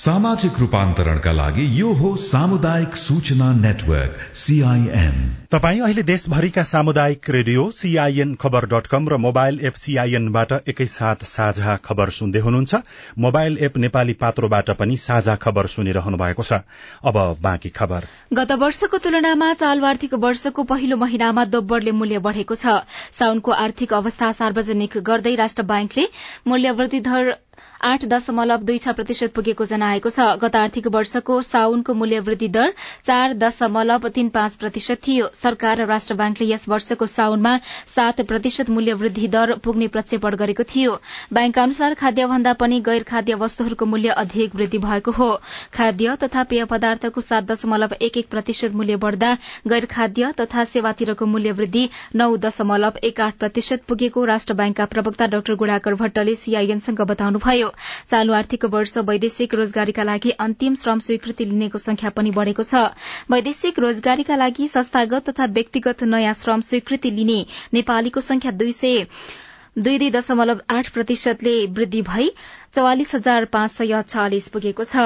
सामाजिक 0.00 0.58
रूपान्तरणका 0.58 1.32
लागि 1.32 1.64
यो 1.78 1.88
हो 1.92 2.10
सामुदायिक 2.16 2.94
सूचना 2.96 3.48
नेटवर्क 3.54 4.20
सीआईएन 4.34 5.16
तपाई 5.52 5.80
अहिले 5.80 6.02
देशभरिका 6.02 6.62
सामुदायिक 6.62 7.28
radio 7.30 7.64
CIN 7.70 8.34
Khabar 8.34 8.66
dot 8.66 8.86
com 8.86 9.08
र 9.08 9.16
मोबाइल 9.16 9.58
एप 9.60 9.74
सीआईएनबाट 9.74 10.52
एकैसाथ 10.68 11.24
साझा 11.24 11.74
खबर 11.84 12.10
सुन्दै 12.10 12.40
हुनुहुन्छ। 12.40 12.80
मोबाइल 13.18 13.58
एप 13.60 13.76
नेपाली 13.76 14.12
पात्रोबाट 14.22 14.70
पनि 14.78 14.96
साझा 14.96 15.34
खबर 15.36 15.66
सुनिरहनु 15.66 16.16
भएको 16.16 16.42
छ। 16.42 16.62
अब 17.04 17.20
बाँकी 17.42 17.68
खबर। 17.76 18.08
गत 18.32 18.52
वर्षको 18.64 18.98
तुलनामा 18.98 19.52
चालु 19.54 19.84
आर्थिक 19.84 20.14
वर्षको 20.24 20.64
पहिलो 20.64 20.96
महिनामा 20.96 21.44
दोब्बरले 21.52 21.92
मूल्य 21.92 22.24
बढ़ेको 22.24 22.54
छ। 22.54 22.80
साउनको 23.12 23.52
आर्थिक 23.58 23.92
अवस्था 24.00 24.32
सार्वजनिक 24.40 24.98
गर्दै 25.04 25.34
राष्ट्र 25.34 25.68
ब्याङ्कले 25.68 26.08
मूल्य 26.48 26.70
वृद्धि 26.80 27.00
दर 27.04 27.32
आठ 27.80 28.04
दशमलव 28.06 28.62
दुई 28.62 28.78
छ 28.78 28.92
प्रतिशत 28.94 29.32
पुगेको 29.34 29.64
जनाएको 29.64 30.10
छ। 30.10 30.24
गत 30.40 30.56
आर्थिक 30.56 30.86
वर्षको 30.94 31.40
साउनको 31.42 31.94
मूल्य 31.94 32.18
वृद्धि 32.20 32.48
दर 32.50 32.72
चार 33.04 33.34
दशमलव 33.36 34.08
तीन 34.10 34.28
पाँच 34.30 34.56
प्रतिशत 34.56 35.00
थियो। 35.06 35.28
सरकार 35.34 35.76
र 35.76 35.86
राष्ट्र 35.88 36.14
ब्याङ्कले 36.14 36.48
यस 36.50 36.68
वर्षको 36.68 37.06
साउनमा 37.08 37.52
सात 37.88 38.20
प्रतिशत 38.28 38.70
मूल्य 38.70 38.92
वृद्धि 39.00 39.28
दर 39.28 39.54
पुग्ने 39.64 39.88
प्रक्षेपण 39.88 40.36
गरेको 40.36 40.66
थियो। 40.72 40.98
ब्याङ्कका 41.32 41.62
अनुसार 41.62 41.94
खाद्य 41.94 42.26
भन्दा 42.26 42.52
पनि 42.60 42.80
गैर 42.82 43.02
खाद्य 43.04 43.34
वस्तुहरूको 43.36 43.86
मूल्य 43.86 44.18
अधिक 44.24 44.54
वृद्धि 44.54 44.78
भएको 44.80 45.10
हो। 45.12 45.30
खाद्य 45.74 46.16
तथा 46.22 46.42
पेय 46.52 46.64
पदार्थको 46.66 47.20
सात 47.22 47.48
दशमलव 47.50 47.96
एक 48.00 48.16
एक 48.16 48.28
प्रतिशत 48.30 48.74
मूल्य 48.74 48.96
बढ़दा 48.98 49.32
गैर 49.68 49.86
खाद्य 49.86 50.32
तथा 50.40 50.64
सेवातिरको 50.66 51.26
मूल्य 51.26 51.52
वृद्धि 51.54 51.88
नौ 52.16 52.36
दशमलव 52.38 53.00
एक 53.04 53.20
आठ 53.20 53.38
प्रतिशत 53.38 53.88
पुगेको 53.88 54.24
राष्ट्र 54.26 54.54
ब्याङ्कका 54.54 54.84
प्रवक्ता 54.92 55.26
डाक्टर 55.28 55.54
गुणाकर 55.56 55.94
भट्टले 55.96 56.34
सीआईएनसँग 56.36 57.00
बताउनुभयो। 57.08 57.69
चालू 58.10 58.32
आर्थिक 58.34 58.64
वर्ष 58.74 58.96
वैदेशिक 59.08 59.54
रोजगारीका 59.54 60.02
लागि 60.02 60.30
अन्तिम 60.40 60.74
श्रम 60.82 60.98
स्वीकृति 61.00 61.44
लिनेको 61.44 61.78
संख्या 61.78 62.10
पनि 62.16 62.30
बढ़ेको 62.32 62.62
छ। 62.62 62.84
वैदेशिक 63.30 63.78
रोजगारीका 63.78 64.36
लागि 64.36 64.68
संस्थागत 64.68 65.30
तथा 65.30 65.46
व्यक्तिगत 65.52 66.02
नयाँ 66.04 66.34
श्रम 66.36 66.60
स्वीकृति 66.68 67.10
लिने 67.10 67.44
नेपालीको 67.74 68.20
संख्या 68.22 68.50
दुई 68.52 68.72
सय 68.72 69.06
दुई 69.78 69.98
दुई 69.98 70.10
दशमलव 70.10 70.60
आठ 70.70 70.88
प्रतिशतले 70.90 71.54
वृद्धि 71.74 72.00
भई 72.04 72.30
चौवालिस 72.74 73.14
हजार 73.14 73.44
पाँच 73.52 73.70
सय 73.70 74.02
छयालिस 74.08 74.48
पुगेको 74.48 74.84
छ। 74.84 75.04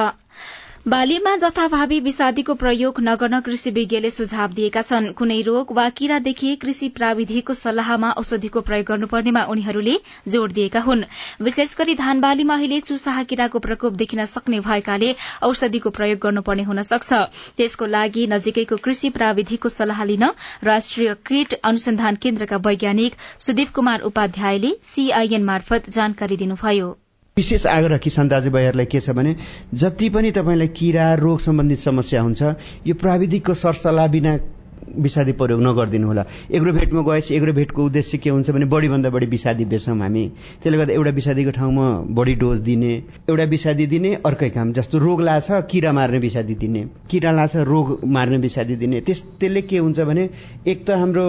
बालीमा 0.86 1.30
जथाभावी 1.36 1.98
विषादीको 2.00 2.54
प्रयोग 2.54 3.00
नगर्न 3.00 3.38
कृषि 3.40 3.70
विज्ञले 3.70 4.08
सुझाव 4.10 4.52
दिएका 4.52 4.80
छन्। 4.82 5.06
कुनै 5.12 5.40
रोग 5.42 5.70
वा 5.72 5.88
किरा 5.90 6.18
देखिए 6.18 6.56
कृषि 6.56 6.88
प्राविधिकको 6.88 7.54
सल्लाहमा 7.54 8.10
औषधिको 8.12 8.60
प्रयोग 8.60 8.86
गर्नुपर्नेमा 8.86 9.44
उनीहरूले 9.44 9.94
जोड़ 10.28 10.50
दिएका 10.52 10.80
हुन्। 10.80 11.04
विशेष 11.40 11.74
गरी 11.78 11.94
धान 11.94 12.20
बालीमा 12.20 12.54
अहिले 12.54 12.80
चुसाहा 12.80 13.22
किराको 13.22 13.58
प्रकोप 13.58 13.92
देखिन 13.94 14.24
सक्ने 14.26 14.60
भएकाले 14.60 15.14
औषधिको 15.42 15.90
प्रयोग 15.90 16.18
गर्नुपर्ने 16.20 16.62
हुन 16.62 16.82
सक्छ। 16.82 17.12
त्यसको 17.56 17.86
लागि 17.86 18.26
नजिकैको 18.26 18.76
कृषि 18.76 19.10
प्राविधिकको 19.10 19.68
सल्लाह 19.68 20.04
लिन 20.04 20.28
राष्ट्रिय 20.64 21.14
कीट 21.26 21.54
अनुसन्धान 21.64 22.16
केन्द्रका 22.16 22.56
वैज्ञानिक 22.68 23.16
सुदीप 23.38 23.72
कुमार 23.72 24.04
उपाध्यायले 24.10 24.74
सीआईएन 24.84 25.44
मार्फत 25.44 25.90
जानकारी 25.90 26.36
दिनुभयो। 26.36 26.92
विशेष 27.36 27.64
आग्रह 27.66 27.98
किसान 27.98 28.28
दाजुभाइहरूलाई 28.28 28.86
के 28.86 29.00
छ 29.00 29.10
भने 29.10 29.34
जति 29.74 30.08
पनि 30.16 30.30
तपाईँलाई 30.32 30.68
किरा 30.72 31.06
रोग 31.18 31.40
सम्बन्धित 31.40 31.80
समस्या 31.80 32.20
हुन्छ 32.22 32.42
यो 32.86 32.94
प्राविधिकको 32.96 33.54
सरसल्लाह 33.58 34.06
बिना 34.08 34.36
विषादी 34.84 35.32
प्रयोग 35.32 35.60
नगरिदिनु 35.62 36.06
होला। 36.06 36.24
एग्रोभेटमा 36.50 37.02
गएपछि 37.02 37.34
एग्रोभेटको 37.34 37.84
उद्देश्य 37.84 38.18
के 38.18 38.30
हुन्छ 38.30 38.50
भने 38.50 38.64
बढीभन्दा 38.64 39.10
बढी 39.10 39.26
विषादी 39.26 39.64
बेच्छौँ 39.64 39.98
हामी। 39.98 40.24
त्यसले 40.62 40.78
गर्दा 40.78 40.92
एउटा 40.94 41.10
विषादीको 41.10 41.50
ठाउँमा 41.50 41.88
बढी 42.14 42.34
डोज 42.34 42.58
दिने 42.60 42.92
एउटा 43.30 43.44
विषादी 43.44 43.86
दिने 43.86 44.14
अर्कै 44.26 44.50
काम। 44.50 44.72
जस्तो 44.72 44.98
रोग 44.98 45.20
लाछ 45.22 45.46
किरा 45.70 45.92
मार्ने 45.92 46.18
विषादी 46.18 46.54
दिने। 46.54 46.84
किरा 47.10 47.30
लाछ 47.32 47.56
रोग 47.56 48.04
मार्ने 48.04 48.38
विषादी 48.38 48.76
दिने। 48.76 49.00
त्यस 49.00 49.22
त्यसले 49.40 49.62
के 49.62 49.78
हुन्छ 49.78 50.00
भने 50.00 50.28
एक 50.66 50.86
त 50.86 50.90
हाम्रो 50.90 51.26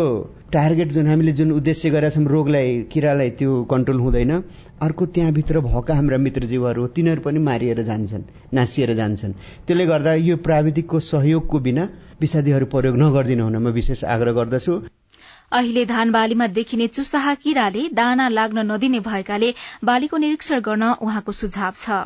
टार्गेट 0.52 0.92
जुन 0.92 1.08
हामीले 1.08 1.32
जुन 1.32 1.52
उद्देश्य 1.52 1.90
गरेका 1.90 2.10
छौँ 2.10 2.26
रोगलाई 2.26 2.82
किरालाई 2.92 3.30
त्यो 3.40 3.64
कन्ट्रोल 3.72 4.00
हुँदैन। 4.00 4.32
अर्को 4.82 5.06
त्यहाँभित्र 5.06 5.60
भएका 5.60 5.94
हाम्रा 5.96 6.18
मित्रजीवहरू 6.18 6.88
तिनीहरू 6.96 7.22
पनि 7.22 7.40
मारिएर 7.40 7.82
जान्छन् 7.84 8.24
नासिएर 8.54 8.94
जान्छन्। 8.96 9.32
त्यसले 9.68 9.86
गर्दा 9.86 10.14
यो 10.14 10.36
प्राविधिकको 10.38 11.00
सहयोगको 11.00 11.60
बिना 11.60 11.84
विषादीहरू 12.20 12.66
प्रयोग 12.74 12.96
नगरिदिनु 12.98 13.44
हुन 13.44 13.56
म 13.58 13.72
विशेष 13.78 14.04
आग्रह 14.12 14.34
गर्दछु। 14.34 14.74
अहिले 15.52 15.86
धान 15.86 16.12
बालीमा 16.12 16.48
देखिने 16.54 16.88
चुसाहा 16.90 17.34
किराले 17.44 17.88
दाना 17.94 18.28
लाग्न 18.30 18.66
नदिने 18.72 19.00
भएकाले 19.08 19.50
बालीको 19.84 20.18
निरीक्षण 20.18 20.60
गर्न 20.68 20.92
उहाँको 21.02 21.32
सुझाव 21.40 21.74
छ। 21.76 21.98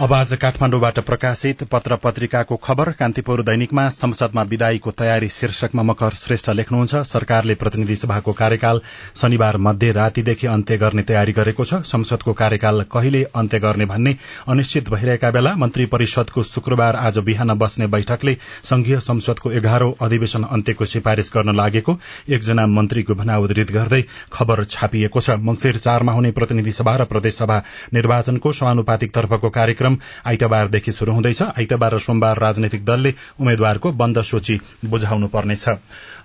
अब 0.00 0.12
आज 0.14 0.32
काठमाण्डुबाट 0.42 0.98
प्रकाशित 0.98 1.62
पत्र 1.72 1.96
पत्रिकाको 2.02 2.56
खबर 2.56 2.90
कान्तिपुर 2.98 3.42
दैनिकमा 3.44 3.88
संसदमा 3.90 4.42
विदाईको 4.42 4.90
तयारी 4.90 5.28
शीर्षकमा 5.28 5.82
मकर 5.82 6.14
श्रेष्ठ 6.16 6.48
लेख्नुहुन्छ। 6.50 6.96
सरकारले 7.06 7.54
प्रतिनिधि 7.54 7.96
सभाको 7.96 8.32
कार्यकाल 8.32 8.80
शनिबार 9.16 9.56
मध्य 9.58 9.90
रातिदेखि 9.92 10.46
अन्त्य 10.46 10.78
गर्ने 10.78 11.02
तयारी 11.02 11.32
गरेको 11.32 11.64
छ। 11.64 11.82
संसदको 11.84 12.32
कार्यकाल 12.32 12.82
कहिले 12.92 13.22
अन्त्य 13.34 13.58
गर्ने 13.58 13.86
भन्ने 13.86 14.16
अनिश्चित 14.48 14.88
भइरहेका 14.88 15.30
बेला 15.30 15.54
मन्त्री 15.56 15.86
परिषदको 15.92 16.42
शुक्रबार 16.44 16.96
आज 16.98 17.18
बिहान 17.28 17.54
बस्ने 17.58 17.86
बैठकले 17.88 18.36
संघीय 18.64 19.00
संसदको 19.00 19.52
एघारौं 19.52 19.92
अधिवेशन 20.00 20.44
अन्त्यको 20.50 20.84
सिफारिश 20.86 21.30
गर्न 21.36 21.56
लागेको 21.56 21.98
एकजना 22.30 22.66
मन्त्रीको 22.68 23.14
भना 23.14 23.38
उद्धृत 23.40 23.72
गर्दै 23.72 24.02
खबर 24.32 24.64
छापिएको 24.70 25.20
छ। 25.20 25.38
मंगिर 25.42 25.76
चारमा 25.78 26.12
हुने 26.12 26.32
प्रतिनिधि 26.32 26.72
सभा 26.72 26.96
र 26.96 27.10
प्रदेशसभा 27.12 27.62
निर्वाचनको 27.92 28.52
समानुपातिक 28.54 29.14
तर्फको 29.14 29.50
कार्यक्रम 29.50 29.88
आइतबारदेखि 30.26 30.92
शुरू 30.92 31.12
हुँदैछ। 31.12 31.42
आइतबार 31.42 31.94
र 31.94 31.98
सोमबार 32.00 32.38
राजनैतिक 32.38 32.84
दलले 32.84 33.14
उम्मेद्वारको 33.40 33.92
बन्द 33.92 34.22
सूची 34.22 34.60
बुझाउनु 34.84 35.28
पर्नेछ। 35.28 35.68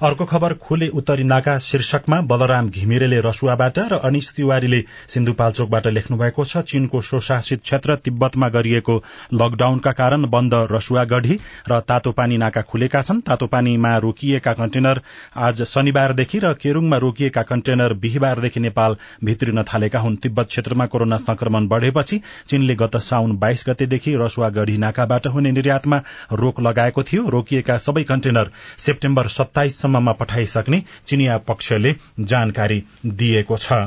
अर्को 0.01 0.25
खबर 0.25 0.53
खुले 0.59 0.87
उत्तरी 0.91 1.23
नाका 1.23 1.57
शीर्षकमा 1.59 2.19
बलराम 2.23 2.69
घिमिरेले 2.69 3.19
रसुवाबाट 3.21 3.79
र 3.91 3.99
अनिश 4.05 4.31
तिवारीले 4.35 4.83
सिन्धुपाल्चोकबाट 5.07 5.87
लेख्नु 5.87 6.17
भएको 6.17 6.45
छ 6.45 6.57
चीनको 6.65 7.01
स्वशासित 7.01 7.61
क्षेत्र 7.61 7.95
तिब्बतमा 8.05 8.49
गरिएको 8.49 8.95
लकडाउनका 9.33 9.91
कारण 9.93 10.25
बन्द 10.29 10.53
रसुवागढ़ी 10.71 11.39
र 11.69 11.79
तातोपानी 11.81 12.37
नाका 12.37 12.61
खुलेका 12.63 13.01
छन्। 13.01 13.21
तातोपानीमा 13.21 13.95
रोकिएका 13.97 14.53
कन्टेनर 14.53 15.01
आज 15.37 15.61
शनिबारदेखि 15.65 16.39
र 16.39 16.53
केरूङमा 16.55 16.97
रोकिएका 16.97 17.41
कन्टेनर 17.43 17.93
बिहिबारदेखि 17.95 18.59
नेपाल 18.59 18.97
भित्रिन 19.23 19.63
थालेका 19.63 19.99
हुन्। 19.99 20.15
तिब्बत 20.17 20.47
क्षेत्रमा 20.47 20.85
कोरोना 20.85 21.17
संक्रमण 21.19 21.67
बढ़ेपछि 21.67 22.21
चीनले 22.47 22.75
गत 22.75 22.97
साउन 22.99 23.37
बाइस 23.55 23.63
गतेदेखि 23.67 24.15
रसुवागढ़ी 24.19 24.77
नाकाबाट 24.77 25.27
हुने 25.27 25.51
निर्यातमा 25.51 25.97
रोक 26.33 26.59
लगाएको 26.59 27.03
थियो। 27.03 27.23
रोकिएका 27.29 27.77
सबै 27.77 28.03
कन्टेनर 28.03 28.51
सेप्टेम्बर 28.77 29.27
सत्ताइस 29.29 29.79
सम्ममा 29.81 30.11
पठाइसक्ने 30.19 30.83
चिनिया 31.07 31.37
पक्षले 31.47 31.95
जानकारी 32.19 32.83
दिएको 33.15 33.57
छ। 33.57 33.79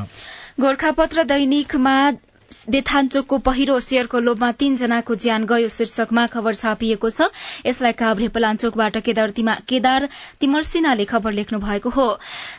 गोर्खापत्र 0.56 1.24
दैनिकमा 1.24 1.96
बेथान्चोकको 2.50 3.38
पहिरो 3.40 3.78
शेयरको 3.80 4.18
लोभमा 4.20 4.50
तीनजनाको 4.60 5.14
ज्यान 5.16 5.44
गयो। 5.46 5.68
शीर्षकमा 5.68 6.26
खबर 6.28 6.54
छापिएको 6.54 7.10
छ 7.10 7.28
यसलाई 7.66 7.92
काभ्रे 7.92 8.28
पलाञ्चोकबाट 8.28 8.96
केदार 9.04 10.08
तिमर्सिनाले 10.40 11.04
खबर 11.04 11.32
लेख्नु 11.32 11.58
भएको 11.60 11.90
हो। 11.90 12.06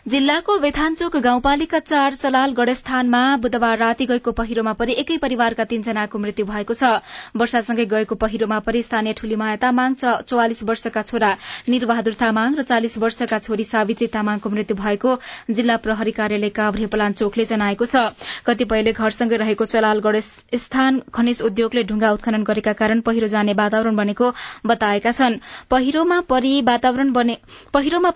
जिल्लाको 0.07 0.57
बेथान्चोक 0.59 1.17
गाउँपालिका 1.19 1.79
चार 1.81 2.15
चलाल 2.15 2.53
गढस्थानमा 2.53 3.21
बुधबार 3.37 3.77
राति 3.77 4.05
गएको 4.05 4.31
पहिरोमा 4.31 4.73
परि 4.73 4.93
एकै 5.01 5.17
परिवारका 5.19 5.63
तीनजनाको 5.65 6.19
मृत्यु 6.19 6.45
भएको 6.45 6.73
छ। 6.73 7.01
वर्षासँगै 7.35 7.85
गएको 7.87 8.15
पहिरोमा 8.17 8.59
परि 8.61 8.83
स्थानीय 8.83 9.13
ठूलीमाया 9.17 9.55
तामाङ 9.65 9.93
चौवालिस 9.95 10.63
वर्षका 10.63 11.01
छोरा 11.01 11.31
निरबहादुर 11.69 12.19
तामाङ 12.21 12.55
र 12.55 12.67
चालिस 12.69 12.97
वर्षका 12.99 13.39
छोरी 13.39 13.65
सावित्री 13.65 14.07
तामाङको 14.09 14.49
मृत्यु 14.49 14.77
भएको 14.77 15.17
जिल्ला 15.51 15.77
प्रहरी 15.81 16.11
कार्यालय 16.13 16.49
काभ्रे 16.61 16.85
पलाञ्चोकले 16.93 17.45
जनाएको 17.47 17.85
छ। 17.85 18.05
कतिपयले 18.45 18.93
घरसँगै 18.93 19.37
रहेको 19.37 19.65
चलालगढ़ 19.79 20.19
स्थान 20.57 21.01
खनिज 21.15 21.41
उद्योगले 21.41 21.83
ढुंगा 21.89 22.11
उत्खनन 22.11 22.43
गरेका 22.43 22.73
कारण 22.75 23.01
पहिरो 23.01 23.27
जाने 23.29 23.53
वातावरण 23.55 23.95
बनेको 23.95 24.31
बताएका 24.67 25.11
छन्। 25.13 25.39
पहिरोमा 25.71 26.19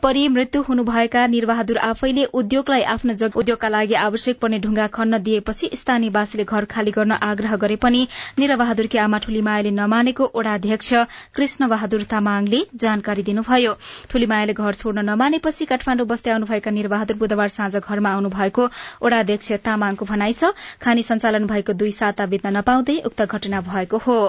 परि 0.04 0.28
मृत्यु 0.30 0.62
हुनुभएका 0.64 1.26
निरबहादुर 1.28 1.78
आफैले 1.88 2.24
उद्योगलाई 2.34 2.82
आफ्नो 2.94 3.14
उद्योगका 3.40 3.68
लागि 3.70 3.94
आवश्यक 3.98 4.40
पर्ने 4.40 4.60
ढुंगा 4.60 4.88
खन्न 4.90 5.18
दिएपछि 5.24 5.70
स्थानीयवासीले 5.74 6.44
घर 6.46 6.66
खाली 6.66 6.92
गर्न 6.92 7.12
आग्रह 7.24 7.56
गरे 7.64 7.76
पनि 7.78 8.02
निरबहादुरकी 8.40 8.98
आमा 8.98 9.18
ठूलीमायाले 9.26 9.72
नमानेको 9.74 10.24
ओडाध्यक्ष 10.36 10.94
कृष्ण 11.36 11.68
बहादुर 11.70 12.04
तामाङले 12.12 12.60
जानकारी 12.84 13.24
दिनुभयो। 13.24 13.74
ठूलीमायाले 14.12 14.54
घर 14.54 14.74
छोड्न 14.74 15.06
नमानेपछि 15.06 15.66
काठमाण्डु 15.72 16.06
बस्दै 16.12 16.32
आउनुभएका 16.32 16.72
निरबहादुर 16.72 17.18
बुधबार 17.18 17.50
साँझ 17.56 17.76
घरमा 17.78 18.10
आउनु 18.12 18.30
भएको 18.36 18.64
ओडाध्यक्ष 19.02 19.52
तामाङको 19.66 20.06
भनाइ 20.06 20.34
छ। 20.34 20.52
खानी 20.82 21.04
सञ्चालन 21.04 21.46
भएको 21.54 21.80
दुई 21.80 21.92
साता 21.98 22.26
बित्न 22.28 22.58
नपाउँदै 22.58 23.02
उक्त 23.06 23.22
घटना 23.28 23.62
भएको 23.74 23.98
हो। 24.06 24.20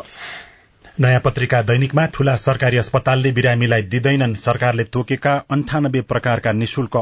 नयाँ 1.01 1.21
पत्रिका 1.21 1.61
दैनिकमा 1.63 2.05
ठूला 2.15 2.35
सरकारी 2.37 2.77
अस्पतालले 2.79 3.31
बिरामीलाई 3.33 3.83
दिँदैनन्। 3.85 4.35
सरकारले 4.39 4.85
तोकेका 4.87 5.33
अन्ठानब्बे 5.51 6.01
प्रकारका 6.03 6.53
निशुल्क 6.53 6.97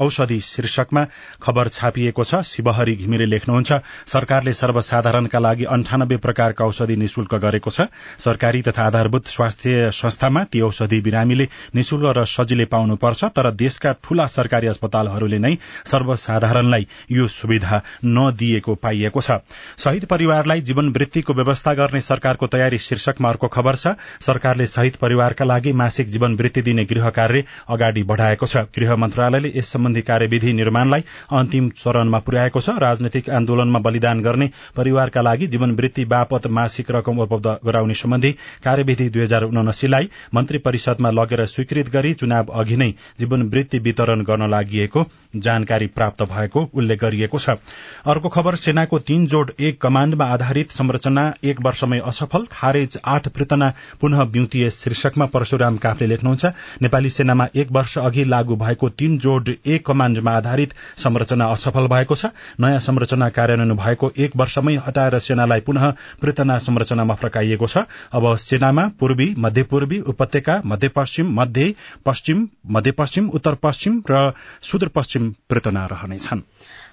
औषधि 0.00 0.38
शीर्षकमा 0.40 1.04
खबर 1.42 1.68
छापिएको 1.68 2.24
छ। 2.24 2.40
शिवहरी 2.42 2.94
घिमिरे 2.96 3.26
लेख्नुहुन्छ 3.26 3.72
सरकारले 4.08 4.52
सर्वसाधारणका 4.52 5.38
लागि 5.38 5.64
अन्ठानब्बे 5.68 6.16
प्रकारका 6.16 6.64
औषधि 6.64 6.96
निशुल्क 6.96 7.34
गरेको 7.36 7.70
छ। 7.70 7.86
सरकारी 8.18 8.62
तथा 8.62 8.82
आधारभूत 8.82 9.26
स्वास्थ्य 9.28 9.90
संस्थामा 9.92 10.44
ती 10.48 10.60
औषधि 10.62 11.00
बिरामीले 11.02 11.48
निशुल्क 11.74 12.16
र 12.16 12.24
सजिलै 12.26 12.64
पाउनुपर्छ 12.72 13.24
तर 13.36 13.50
देशका 13.52 13.92
ठूला 14.00 14.26
सरकारी 14.26 14.72
अस्पतालहरूले 14.72 15.38
नै 15.38 15.54
सर्वसाधारणलाई 15.84 16.88
यो 17.12 17.28
सुविधा 17.28 17.82
नदिएको 18.06 18.74
पाइएको 18.80 19.20
छ। 19.20 19.38
शहीद 19.76 20.04
परिवारलाई 20.06 20.60
जीवन 20.62 20.88
वृत्तिको 20.96 21.34
व्यवस्था 21.34 21.74
गर्ने 21.74 22.00
सरकारको 22.00 22.46
तयारी 22.48 22.78
शीर्षकमा 22.80 23.32
अर्को 23.34 23.48
खबर 23.50 23.76
छ 23.76 23.94
सरकारले 24.22 24.66
शहीद 24.68 24.96
परिवारका 24.96 25.44
लागि 25.44 25.72
मासिक 25.74 26.08
जीवन 26.08 26.34
वृत्ति 26.36 26.62
दिने 26.62 26.84
गृह 26.86 27.08
कार्य 27.10 27.44
अगाडि 27.68 28.02
बढ़ाएको 28.04 28.46
छ। 28.46 28.56
गृह 28.70 28.94
मन्त्रालयले 28.96 29.50
यस 29.56 29.72
सम्बन्धी 29.72 30.02
कार्यविधि 30.04 30.52
निर्माणलाई 30.54 31.04
अन्तिम 31.34 31.68
चरणमा 31.76 32.18
पुर्याएको 32.20 32.60
छ। 32.60 32.76
राजनैतिक 32.78 33.30
आन्दोलनमा 33.32 33.78
बलिदान 33.80 34.20
गर्ने 34.22 34.50
परिवारका 34.76 35.22
लागि 35.22 35.46
जीवन 35.48 35.70
वृत्ति 35.74 36.04
बापत 36.06 36.46
मासिक 36.54 36.90
रकम 36.90 37.18
उपलब्ध 37.20 37.48
गराउने 37.66 37.94
सम्बन्धी 37.96 38.30
कार्यविधि 38.64 39.08
दुई 39.10 39.22
हजार 39.22 39.44
उनासीलाई 39.44 40.08
मन्त्री 40.34 40.58
परिषदमा 40.60 41.10
लगेर 41.12 41.44
स्वीकृत 41.46 41.90
गरी 41.90 42.14
चुनाव 42.14 42.54
अघि 42.54 42.76
नै 42.76 42.90
जीवन 43.18 43.42
वृत्ति 43.50 43.78
वितरण 43.80 44.22
गर्न 44.22 44.50
लागि 44.50 44.88
जानकारी 45.36 45.86
प्राप्त 45.90 46.22
भएको 46.24 46.68
उल्लेख 46.74 47.00
गरिएको 47.00 47.38
छ। 47.38 47.58
अर्को 48.06 48.28
खबर 48.30 48.54
सेनाको 48.58 48.98
तीन 49.02 49.26
जोड 49.26 49.50
एक 49.60 49.80
कमाण्डमा 49.82 50.24
आधारित 50.32 50.70
संरचना 50.72 51.24
एक 51.44 51.60
वर्षमै 51.64 51.98
असफल 52.04 52.46
खारेज 52.52 52.98
आठ 53.06 53.23
पृतना 53.28 53.72
पुनः 54.00 54.24
ब्युतिए 54.24 54.70
शीर्षकमा 54.70 55.26
परशुराम 55.26 55.76
काफले 55.76 56.06
लेख्नुहुन्छ 56.06 56.44
नेपाली 56.82 57.10
सेनामा 57.10 57.46
एक 57.56 57.72
वर्ष 57.72 57.98
अघि 57.98 58.24
लागू 58.24 58.56
भएको 58.56 58.88
तीन 58.88 59.18
जोड 59.18 59.48
एक 59.66 59.86
कमाण्डमा 59.86 60.30
आधारित 60.30 60.74
संरचना 60.96 61.46
असफल 61.46 61.86
भएको 61.86 62.14
छ। 62.14 62.26
नयाँ 62.60 62.78
संरचना 62.78 63.28
कार्यान्वयन 63.28 63.76
भएको 63.76 64.12
एक 64.18 64.36
वर्षमै 64.36 64.76
हटाएर 64.86 65.18
सेनालाई 65.18 65.60
पुनः 65.60 65.90
पृतना 66.22 66.58
संरचनामा 66.58 67.14
फर्काइएको 67.14 67.66
छ। 67.66 67.86
अब 68.12 68.36
सेनामा 68.36 68.88
पूर्वी 69.00 69.34
मध्यपूर्वी 69.38 70.00
उपत्यका 70.00 70.60
मध्यपश्चिम 70.64 71.34
मध्य 71.40 71.74
पश्चिम 72.06 72.48
मध्यपश्चिम 72.70 73.28
उत्तर 73.30 73.54
पश्चिम 73.54 74.02
र 74.10 74.32
सुदूरपश्चिम 74.62 75.34
पृतना 75.50 75.86
रहनेछन्। 75.86 76.42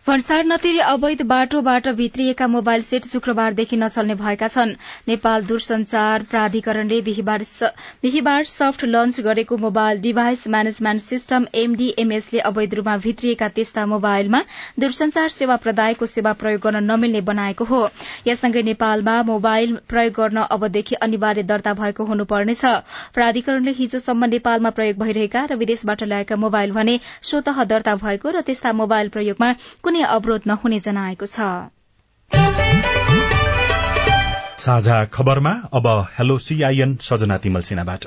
भन्सार 0.07 0.45
नतिरी 0.45 0.79
अवैध 0.81 1.21
बाटोबाट 1.29 1.87
भित्रिएका 1.97 2.45
मोबाइल 2.47 2.81
सेट 2.81 3.05
शुक्रबारदेखि 3.05 3.77
नचल्ने 3.77 4.13
भएका 4.17 4.47
छन्। 4.47 4.69
नेपाल 5.07 5.43
दूरसञ्चार 5.45 6.23
प्राधिकरणले 6.29 7.01
बिहिबार 7.01 8.43
सफ्ट 8.43 8.85
लन्च 8.85 9.19
गरेको 9.21 9.57
मोबाइल 9.57 10.01
डिभाइस 10.01 10.47
म्यानेजमेन्ट 10.47 11.01
सिस्टम 11.01 11.45
एमडीएमएसले 11.55 12.39
अवैध 12.41 12.73
रूपमा 12.75 12.95
भित्रिएका 12.97 13.47
त्यस्ता 13.49 13.85
मोबाइलमा 13.85 14.41
दूरसञ्चार 14.79 15.29
सेवा 15.29 15.55
प्रदायको 15.57 16.05
सेवा 16.07 16.33
प्रयोग 16.33 16.61
गर्न 16.61 16.83
नमिल्ने 16.85 17.21
बनाएको 17.29 17.65
हो। 17.65 17.83
यससँगै 18.27 18.63
नेपालमा 18.63 19.15
मोबाइल 19.29 19.77
प्रयोग 19.87 20.13
गर्न 20.15 20.47
अबदेखि 20.49 20.95
अनिवार्य 21.01 21.43
दर्ता 21.53 21.73
भएको 21.75 22.05
हुनुपर्नेछ। 22.05 22.65
प्राधिकरणले 23.13 23.75
हिजोसम्म 23.77 24.31
नेपालमा 24.33 24.73
प्रयोग 24.81 24.97
भइरहेका 25.05 25.45
र 25.45 25.61
विदेशबाट 25.61 26.03
ल्याएका 26.09 26.41
मोबाइल 26.47 26.71
भने 26.73 26.99
स्वत 27.21 27.55
दर्ता 27.69 27.95
भएको 28.01 28.29
र 28.31 28.41
त्यस्ता 28.41 28.73
मोबाइल 28.81 29.09
प्रयोगमा 29.13 29.53
कुनै 29.91 30.03
अवरोध 30.07 30.43
नहुने 30.47 30.77
जनाएको 30.79 31.25
छ। 31.25 31.45
साझा 34.57 34.97
खबरमा 35.05 35.51
अब 35.73 35.87
हेलो 36.19 36.37
सीआईएन 36.37 36.91
सजना 37.01 37.37
तिमल 37.37 37.61
सिन्हाबाट 37.61 38.05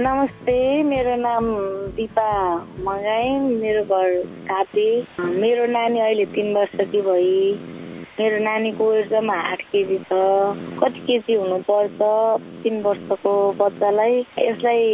नमस्ते 0.00 0.56
मेरो 0.82 1.14
नाम 1.16 1.46
दिपा 1.94 2.26
मगाई 2.80 3.30
मेरो 3.62 3.84
घर 3.84 4.10
कापे। 4.50 4.88
मेरो 5.38 5.66
नानी 5.66 6.00
अहिले 6.00 6.26
तिन 6.34 6.52
वर्षकी 6.56 7.00
भई। 7.06 7.32
मेरो 8.18 8.38
नानीको 8.44 8.84
ओजन 8.92 9.30
आठ 9.30 9.62
केजी 9.62 9.98
छ। 9.98 10.20
कति 10.82 11.00
केजी 11.06 11.34
हुनुपर्छ? 11.34 11.98
तिन 12.62 12.82
वर्षको 12.82 13.32
बच्चालाई 13.52 14.18
यसलाई 14.38 14.84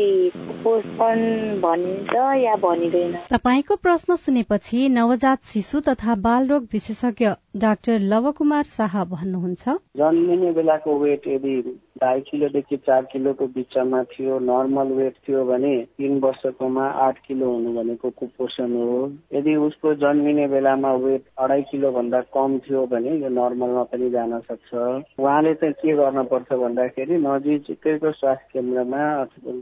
कुपोषण 0.63 1.21
भनिन्छ 1.61 2.15
या 2.39 2.55
भनिँदैन? 2.63 3.15
तपाईँको 3.31 3.77
प्रश्न 3.83 4.15
सुनेपछि 4.15 4.89
नवजात 4.89 5.43
शिशु 5.45 5.81
तथा 5.89 6.15
बाल 6.23 6.47
रोग 6.49 6.63
विशेषज्ञ 6.73 7.27
डाक्टर 7.63 7.99
लवकुमार 8.13 8.65
शाह 8.65 8.95
भन्नुहुन्छ। 9.05 9.69
जन्मिने 9.99 10.51
बेलाको 10.53 10.99
वेट 10.99 11.27
यदि 11.29 11.55
ढाई 12.03 12.21
किलोदेखि 12.31 12.77
चार 12.77 13.03
किलोको 13.13 13.47
बिचमा 13.47 14.03
थियो 14.13 14.39
नर्मल 14.43 14.93
वेट 14.93 15.15
थियो 15.27 15.45
भने 15.45 15.75
तिन 15.99 16.19
वर्षकोमा 16.21 16.87
आठ 17.07 17.19
किलो 17.27 17.51
हुनु 17.51 17.73
भनेको 17.75 18.11
कुपोषण 18.11 18.73
हो। 18.73 19.11
यदि 19.35 19.55
उसको 19.67 19.95
जन्मिने 20.05 20.47
बेलामा 20.49 20.93
वेट 21.05 21.25
अढाई 21.39 21.63
किलो 21.71 21.91
भन्दा 21.93 22.21
कम 22.35 22.59
थियो 22.67 22.87
भने 22.87 23.17
यो 23.19 23.29
नर्मलमा 23.41 23.83
पनि 23.91 24.11
जान 24.11 24.39
सक्छ। 24.41 24.75
उहाँले 25.19 25.55
चाहिँ 25.55 25.75
के 25.83 25.97
गर्नुपर्छ 25.97 26.53
भन्दाखेरि 26.63 27.19
नजिकैको 27.27 28.13
स्वास्थ्य 28.13 28.49
केन्द्रमा 28.53 29.03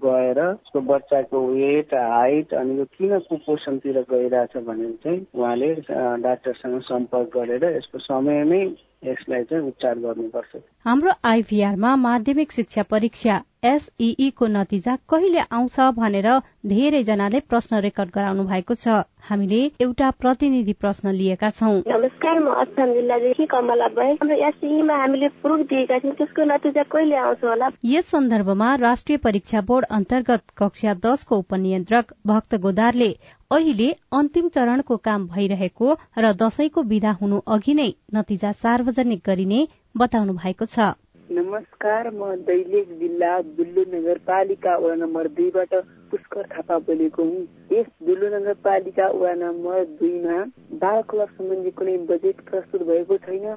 गएर 0.07 0.41
उसको 0.41 0.81
बच्चाको 0.91 1.41
वेट 1.47 1.95
हाइट 1.95 2.55
अनि 2.55 2.79
यो 2.79 2.85
किन 2.93 3.19
कुपोषणतिर 3.29 4.01
गइरहेछ 4.11 4.57
भने 4.65 4.93
चाहिँ 5.05 5.27
उहाँले 5.35 5.75
डाक्टरसँग 6.21 6.81
सम्पर्क 6.85 7.37
गरेर 7.37 7.65
यसको 7.71 7.99
समयमै 8.05 8.65
यसलाई 9.03 9.45
चाहिँ 9.51 9.67
उपचार 9.67 9.99
गर्नुपर्छ। 9.99 10.57
हाम्रो 10.87 11.11
आइभीआरमा 11.25 11.95
माध्यमिक 11.97 12.53
शिक्षा 12.53 12.83
परीक्षा 12.91 13.41
एसईई 13.65 14.29
को 14.39 14.47
नतिजा 14.47 14.97
कहिले 15.11 15.41
आउँछ 15.53 15.81
भनेर 15.97 16.29
धेरैजनाले 16.67 17.41
प्रश्न 17.49 17.81
रेकर्ड 17.81 18.11
गराउनु 18.15 18.45
भएको 18.45 18.75
छ। 18.75 19.01
हामीले 19.29 19.61
एउटा 19.81 20.11
प्रतिनिधि 20.21 20.73
प्रश्न 20.81 21.13
लिएका 21.13 21.51
छौं। 21.51 21.81
नमस्कार 21.89 22.39
म 22.41 22.55
अछाम 22.61 22.93
जिल्लादेखि 22.95 23.47
कमला 23.47 23.89
बाई 23.97 24.13
हाम्रो 24.21 24.37
एसईमा 24.49 24.97
हामीले 25.01 25.29
प्रुफ 25.41 25.61
दिएका 25.73 25.99
थियौँ 25.99 26.15
त्यसको 26.21 26.45
नतिजा 26.45 26.83
कहिले 26.93 27.17
आउँछ 27.17 27.45
होला? 27.45 27.69
यस 27.85 28.07
सन्दर्भमा 28.11 28.75
राष्ट्रिय 28.81 29.19
परीक्षा 29.25 29.61
बोर्ड 29.69 29.87
अन्तर्गत 29.91 30.43
कक्षा 30.59 30.95
दशको 31.05 31.39
उपनियन्त्रक 31.39 32.15
भक्त 32.27 32.55
गोदारले 32.65 33.13
अहिले 33.51 33.87
अन्तिम 34.13 34.49
चरणको 34.55 34.97
काम 35.07 35.23
भइरहेको 35.29 35.95
र 36.19 36.29
दशैंको 36.41 36.83
विदा 36.91 37.13
हुनु 37.21 37.39
अघि 37.55 37.73
नै 37.75 37.87
नतिजा 38.15 38.51
सार्वजनिक 38.59 39.23
गरिने 39.27 39.59
बताउनु 39.95 40.35
भएको 40.37 40.67
छ। 40.67 40.85
नमस्कार 41.31 42.11
म 42.11 42.29
दैलेख 42.47 42.93
जिल्ला 43.01 43.31
दुल्लु 43.57 43.83
नगरपालिका 43.91 44.75
वडा 44.77 44.95
नम्बर 45.01 45.29
दुईबाट 45.35 45.75
पुष्कर 46.13 46.47
थापा 46.53 46.79
बोलेको 46.87 47.25
हुँ। 47.25 47.43
यस 47.73 47.89
दुल्लु 48.07 48.31
नगरपालिका 48.37 49.09
वडा 49.15 49.35
नम्बर 49.43 49.83
दुईमा 49.99 50.39
बाल 50.79 51.03
क्लब 51.11 51.35
सम्बन्धी 51.35 51.71
कुनै 51.81 51.97
बजेट 52.13 52.47
प्रस्तुत 52.51 52.87
भएको 52.93 53.19
छैन। 53.27 53.49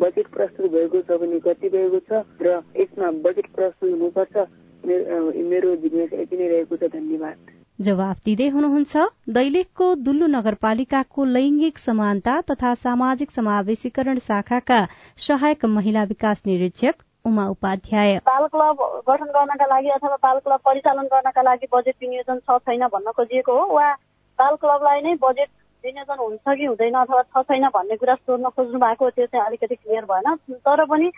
बजेट 0.00 0.32
प्रस्तुत 0.38 0.70
भएको 0.76 1.02
छ 1.02 1.20
भने 1.20 1.42
कति 1.48 1.68
भएको 1.76 2.00
छ 2.08 2.22
र 2.40 2.56
यसमा 2.80 3.12
बजेट 3.28 3.52
प्रस्तुत 3.52 3.92
हुनुपर्छ 3.92 4.48
मेरो 5.52 5.76
जिज्ञासा 5.84 6.22
यति 6.22 6.36
नै 6.36 6.48
रहेको 6.48 6.76
छ। 6.76 6.92
धन्यवाद। 6.96 7.55
जवाफ 7.78 8.20
दिँदै 8.24 8.46
हुनुहुन्छ 8.48 9.00
दैलेखको 9.36 9.86
दुल्लु 10.04 10.26
नगरपालिकाको 10.28 11.24
लैंगिक 11.26 11.78
समानता 11.78 12.36
तथा 12.50 12.72
सामाजिक 12.76 13.30
समावेशीकरण 13.30 14.18
शाखाका 14.26 14.78
सहायक 15.18 15.64
महिला 15.72 16.04
विकास 16.12 16.42
निरीक्षक 16.46 17.04
उमा 17.24 17.46
उपाध्याय। 17.48 18.16
बाल 18.26 18.46
क्लब 18.48 18.80
गठन 19.08 19.30
गर्नका 19.36 19.66
लागि 19.66 19.88
अथवा 19.90 20.16
बाल 20.22 20.38
क्लब 20.40 20.60
परिचालन 20.64 21.06
गर्नका 21.12 21.42
लागि 21.42 21.66
बजेट 21.74 21.94
विनियोजन 22.02 22.38
छ 22.40 22.58
छैन 22.64 22.86
भन्न 22.88 23.12
खोजिएको 23.12 23.52
हो। 23.52 23.68
वा 23.76 23.92
बाल 24.38 24.56
क्लबलाई 24.56 25.00
नै 25.02 25.14
बजेट 25.22 25.48
विनियोजन 25.84 26.18
हुन्छ 26.24 26.56
कि 26.58 26.64
हुँदैन 26.64 26.94
अथवा 27.04 27.22
छ 27.22 27.44
छैन 27.44 27.68
भन्ने 27.76 27.96
कुरा 27.96 28.14
सोध्न 28.16 28.48
खोज्नु 28.56 28.78
भएको 28.80 29.10
त्यो 29.10 29.26
चाहिँ 29.26 29.46
अलिकति 29.46 29.74
क्लियर 29.74 30.04
भएन। 30.12 30.34
तर 30.64 30.84
पनि 30.86 31.10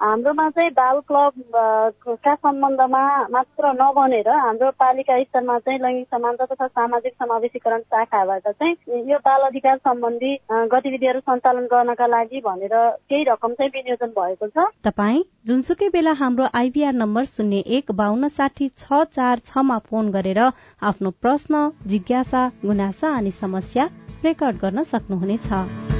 हाम्रोमा 0.00 0.48
चाहिँ 0.50 0.70
बाल 0.70 0.98
क्लबका 1.08 2.34
सम्बन्धमा 2.34 3.00
मात्र 3.30 3.72
नबनेर 3.78 4.28
हाम्रो 4.30 4.70
पालिका 4.78 5.16
स्तरमा 5.22 5.58
चाहिँ 5.58 5.78
लैङ्गिक 5.78 6.06
समानता 6.14 6.44
तथा 6.52 6.66
सामाजिक 6.68 7.12
समावेशीकरण 7.14 7.80
शाखाबाट 7.80 8.46
चाहिँ 8.48 9.02
यो 9.10 9.18
बाल 9.26 9.46
अधिकार 9.48 9.76
सम्बन्धी 9.78 10.32
गतिविधिहरू 10.74 11.20
सञ्चालन 11.20 11.66
गर्नका 11.74 12.06
लागि 12.06 12.40
भनेर 12.46 12.76
केही 13.10 13.24
रकम 13.30 13.52
चाहिँ 13.58 13.70
विनियोजन 13.74 14.14
भएको 14.14 14.46
छ। 14.46 14.70
तपाईँ 14.86 15.22
जुनसुकै 15.46 15.88
बेला 15.90 16.12
हाम्रो 16.22 16.46
आइबीआर 16.54 16.94
नम्बर 16.94 17.24
शून्य 17.34 17.62
एक 17.76 17.92
बान्न 17.98 18.28
साठी 18.38 18.68
छ 18.78 19.02
चार 19.10 19.46
छमा 19.46 19.78
फोन 19.90 20.10
गरेर 20.12 20.44
आफ्नो 20.82 21.10
प्रश्न 21.18 21.68
जिज्ञासा 21.86 22.48
गुनासा 22.64 23.16
अनि 23.18 23.30
समस्या 23.42 23.88
रेकर्ड 24.24 24.56
गर्न 24.62 24.82
सक्नुहुनेछ। 24.94 25.97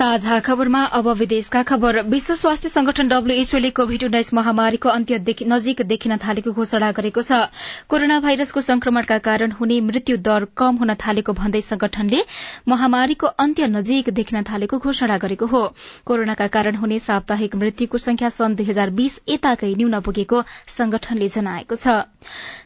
साझा 0.00 0.38
खबरमा 0.40 0.82
अब 0.96 1.08
विदेशका 1.12 1.62
खबर। 1.62 2.00
विश्व 2.02 2.34
स्वास्थ्य 2.34 2.68
संगठन 2.68 3.08
डब्ल्यूएचओले 3.08 3.70
कोविड 3.70 4.04
उन्नाइस 4.04 4.32
महामारीको 4.34 4.88
अन्त्य 4.88 5.18
नजिक 5.46 5.82
देखिन 5.84 6.16
थालेको 6.16 6.52
घोषणा 6.52 6.90
गरेको 6.92 7.20
छ। 7.20 7.52
कोरोना 7.84 8.18
भाइरसको 8.20 8.60
संक्रमणका 8.62 9.18
कारण 9.20 9.52
हुने 9.52 9.80
मृत्यु 9.82 10.16
दर 10.18 10.46
कम 10.56 10.76
हुन 10.76 10.94
थालेको 10.96 11.32
भन्दै 11.36 11.60
संगठनले 11.60 12.20
महामारीको 12.68 13.26
अन्त्य 13.44 13.66
नजिक 13.68 14.08
देखिन 14.10 14.42
थालेको 14.48 14.78
घोषणा 14.78 15.18
गरेको 15.18 15.46
हो। 15.46 15.62
कोरोनाका 16.06 16.46
कारण 16.48 16.80
हुने 16.80 16.98
साप्ताहिक 17.00 17.56
मृत्युको 17.56 17.98
संख्या 18.00 18.28
सन् 18.30 18.56
दुई 18.56 18.66
हजार 18.72 18.96
बीस 18.96 19.20
यताकै 19.28 19.74
न्यून 19.74 20.00
पुगेको 20.00 20.42
संगठनले 20.70 21.28
जनाएको 21.28 21.76
छ। 21.76 22.08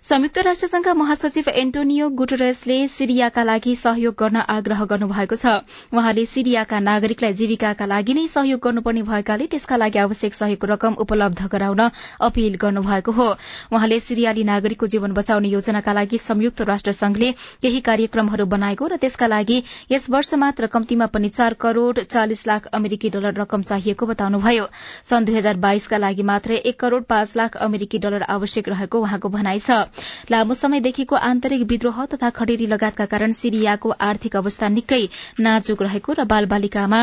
संयुक्त 0.05 0.39
राष्ट्रसंघका 0.45 0.95
महासचिव 0.95 1.51
एन्टोनियो 1.57 2.09
गुटरेसले 2.15 2.79
सिरियाका 2.95 3.43
लागि 3.43 3.77
सहयोग 3.83 4.15
गर्न 4.17 4.47
आग्रह 4.49 4.85
गर्नुभएको 4.87 5.37
छ। 5.37 5.59
वहाँले 5.93 6.27
सिरियाका 6.29 6.81
नागरिक 6.85 7.23
नागरिकलाई 7.25 7.33
जीविकाका 7.35 7.87
लागि 7.87 8.15
नै 8.15 8.27
सहयोग 8.29 8.61
गर्नुपर्ने 8.61 9.03
भएकाले 9.03 9.47
त्यसका 9.49 9.77
लागि 9.77 9.99
आवश्यक 9.99 10.35
सहयोग 10.35 10.65
रकम 10.67 10.93
उपलब्ध 11.01 11.41
गराउन 11.49 11.81
अपील 12.21 12.55
गर्नुभएको 12.61 13.13
हो। 13.13 13.29
वहाँले 13.73 13.99
सिरियाली 14.01 14.45
नागरिकको 14.45 14.87
जीवन 14.87 15.13
बचाउने 15.13 15.49
योजनाका 15.49 15.93
लागि 15.93 16.19
संयुक्त 16.19 16.61
राष्ट्र 16.63 16.93
संघले 16.93 17.31
केही 17.63 17.81
कार्यक्रमहरू 17.81 18.45
बनाएको 18.47 18.87
र 18.87 18.97
त्यसका 19.01 19.27
लागि 19.27 19.63
यस 19.93 20.09
वर्ष 20.11 20.35
मात्र 20.37 20.67
कम्तीमा 20.69 21.07
पनि 21.09 21.29
चार 21.31 21.55
करोड़ 21.57 22.05
चालिस 22.05 22.47
लाख 22.47 22.67
अमेरिकी 22.75 23.09
डलर 23.11 23.41
रकम 23.41 23.63
चाहिएको 23.65 24.07
बताउनुभयो। 24.07 24.67
सन् 25.05 25.25
दुई 25.25 25.37
हजार 25.37 25.57
बाइसका 25.59 25.97
लागि 25.99 26.23
मात्रै 26.23 26.57
एक 26.63 26.81
करोड़ 26.81 27.03
पाँच 27.09 27.37
लाख 27.37 27.57
अमेरिकी 27.59 27.99
डलर 27.99 28.23
आवश्यक 28.29 28.69
रहेको 28.69 29.01
उहाँको 29.01 29.29
भनाइ 29.31 29.59
छ। 29.59 29.89
लामो 30.31 30.55
समयदेखिको 30.55 31.17
आन्तरिक 31.25 31.63
विद्रोह 31.65 32.05
तथा 32.13 32.31
खडेरी 32.37 32.67
लगायतका 32.67 33.07
कारण 33.09 33.33
सिरियाको 33.33 33.91
आर्थिक 34.03 34.37
अवस्था 34.37 34.69
निकै 34.69 35.03
नाजुक 35.41 35.83
रहेको 35.83 36.13
र 36.13 36.25
बाल 36.27 36.47
बालिकामा 36.47 37.01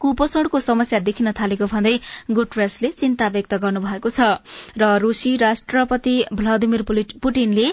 कुपोषणको 0.00 0.60
समस्या 0.60 0.98
देखिन 1.00 1.30
थालेको 1.38 1.66
भन्दै 1.66 1.94
गुटरेसले 2.30 2.90
चिन्ता 2.92 3.28
व्यक्त 3.28 3.54
गर्नुभएको 3.62 4.10
छ। 4.10 4.28
र 4.78 4.90
रूसी 4.98 5.36
राष्ट्रपति 5.38 6.14
भ्लादिमिर 6.32 6.82
पुटिनले 7.22 7.66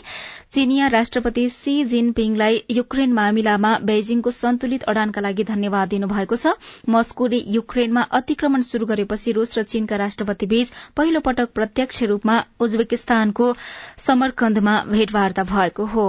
चीनिया 0.52 0.88
राष्ट्रपति 0.88 1.48
सी 1.50 1.74
जिनपिङलाई 1.86 2.62
युक्रेन 2.72 3.14
मामिलामा 3.14 3.72
बेजिङको 3.86 4.32
सन्तुलित 4.32 4.84
अडानका 4.86 5.22
लागि 5.22 5.44
धन्यवाद 5.46 5.90
दिनुभएको 5.90 6.36
छ। 6.36 6.54
मस्कोले 6.90 7.40
युक्रेनमा 7.56 8.02
अतिक्रमण 8.20 8.62
शुरू 8.64 8.86
गरेपछि 8.86 9.32
रूस 9.32 9.58
र 9.58 9.64
चीनका 9.66 9.96
राष्ट्रपति 9.98 10.46
बीच 10.48 10.72
पहिलो 10.98 11.20
पटक 11.22 11.54
प्रत्यक्ष 11.56 12.04
रूपमा 12.12 12.44
उज्वेकिस्तानको 12.60 13.54
समरकन्दमा 14.00 14.80
भेटवार्ता 14.90 15.44
भएको 15.52 15.86
हो। 15.96 16.08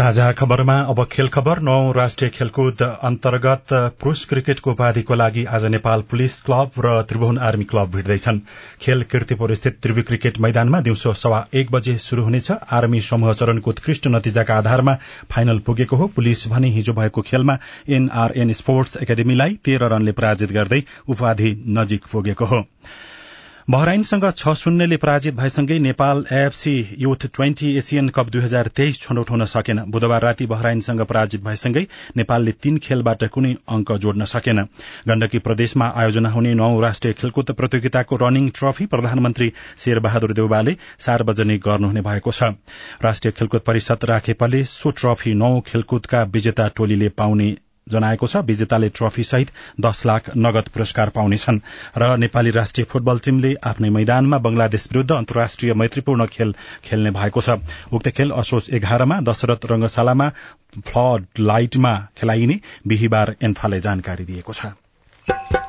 साझा 0.00 0.30
खबरमा 0.32 0.74
अब 0.90 1.04
खेल 1.12 1.26
खबर 1.28 1.58
नौ 1.60 1.92
राष्ट्रिय 1.92 2.30
खेलकुद 2.30 2.82
अन्तर्गत 2.82 3.72
पुरूष 4.00 4.24
क्रिकेटको 4.24 4.70
उपाधिको 4.70 5.14
लागि 5.14 5.44
आज 5.56 5.64
नेपाल 5.66 6.02
पुलिस 6.10 6.40
क्लब 6.42 6.80
र 6.86 7.02
त्रिभुवन 7.08 7.38
आर्मी 7.38 7.64
क्लब 7.64 7.90
भिड्दैछन्। 7.96 8.38
खेल 8.80 9.02
किर्तिपुर 9.10 9.54
स्थित 9.54 9.76
त्रिवी 9.82 10.02
क्रिकेट 10.02 10.38
मैदानमा 10.40 10.80
दिउँसो 10.80 11.12
सवा 11.14 11.44
एक 11.54 11.70
बजे 11.72 11.96
शुरू 11.98 12.24
हुनेछ। 12.24 12.50
आर्मी 12.72 13.00
समूह 13.02 13.32
चरणको 13.34 13.70
उत्कृष्ट 13.70 14.06
नतिजाका 14.08 14.56
आधारमा 14.58 14.94
फाइनल 15.30 15.58
पुगेको 15.68 15.96
हो। 15.96 16.06
पुलिस 16.16 16.46
भने 16.48 16.70
हिजो 16.70 16.92
भएको 16.94 17.22
खेलमा 17.22 17.58
एनआरएन 17.90 18.52
स्पोर्ट्स 18.54 18.96
एकाडेमीलाई 19.02 19.58
तेह्र 19.64 19.92
रनले 19.94 20.12
पराजित 20.12 20.52
गर्दै 20.52 20.82
उपाधि 21.08 21.52
नजिक 21.76 22.06
पुगेको 22.12 22.44
हो। 22.46 22.64
बहराइनसँग 23.70 24.24
छ 24.36 24.52
शून्यले 24.56 24.96
पराजित 24.96 25.34
भएसँगै 25.34 25.78
Nepal 25.78 26.24
AFC 26.32 26.72
youth 26.98 27.26
twenty 27.34 27.68
Asian 27.78 28.08
cup 28.08 28.28
दुई 28.28 28.40
हजार 28.42 28.68
तेइस 28.76 28.98
छनौट 29.00 29.30
हुन 29.30 29.44
सकेन। 29.44 29.80
बुधबार 29.88 30.22
राति 30.22 30.46
बहराइनसँग 30.46 31.00
पराजित 31.06 31.44
भएसँगै 31.44 31.86
नेपालले 32.16 32.52
तीन 32.52 32.78
खेलबाट 32.78 33.24
कुनै 33.28 33.54
अंक 33.70 33.92
जोड्न 34.02 34.24
सकेन। 34.24 34.62
गण्डकी 35.08 35.38
प्रदेशमा 35.38 35.92
आयोजना 35.96 36.30
हुने 36.30 36.54
नौ 36.54 36.80
राष्ट्रिय 36.80 37.14
खेलकुद 37.14 37.52
प्रतियोगिताको 37.52 38.16
रनिङ 38.16 38.50
ट्रफी 38.50 38.86
प्रधानमन्त्री 38.88 39.52
शेरबहादुर 39.78 40.32
देउबाले 40.32 40.76
सार्वजनिक 40.98 41.62
गर्नुहुने 41.62 42.00
भएको 42.02 42.32
छ। 42.32 42.52
राष्ट्रिय 43.02 43.32
खेलकुद 43.38 43.60
परिषद 43.66 44.10
राखेपाले 44.10 44.64
सो 44.66 44.90
ट्रफी 44.98 45.34
नौ 45.36 45.58
खेलकुदका 45.66 46.22
विजेता 46.32 46.68
टोलीले 46.76 47.08
पाउने 47.14 47.56
जनाएको 47.90 48.26
छ 48.26 48.42
विजेताले 48.46 48.88
ट्रफी 48.90 49.24
सहित 49.24 49.50
दश 49.80 50.04
लाख 50.06 50.30
नगद 50.36 50.68
पुरस्कार 50.74 51.08
पाउनेछन् 51.14 51.60
र 51.98 52.16
नेपाली 52.18 52.50
राष्ट्रिय 52.50 52.86
फुटबल 52.90 53.18
टीमले 53.24 53.54
आफ्नै 53.64 53.90
मैदानमा 53.90 54.38
बंगलादेश 54.40 54.88
विरूद्ध 54.92 55.10
अन्तर्राष्ट्रिय 55.12 55.74
मैत्रीपूर्ण 55.74 56.26
खेल 56.26 56.54
खेल्ने 56.84 57.10
भएको 57.10 57.40
छ। 57.40 57.58
उक्त 57.92 58.08
खेल 58.10 58.30
असोज 58.40 58.70
एघारमा 58.72 59.20
दशरथ 59.28 59.66
रंगशालामा 59.72 60.28
फ्लड 60.82 61.26
लाइटमा 61.40 61.94
खेलाइने 62.16 62.60
बिहिबार 62.86 63.34
एन्फाले 63.42 63.80
जानकारी 63.80 64.24
दिएको 64.24 64.52
छ। 64.52 65.59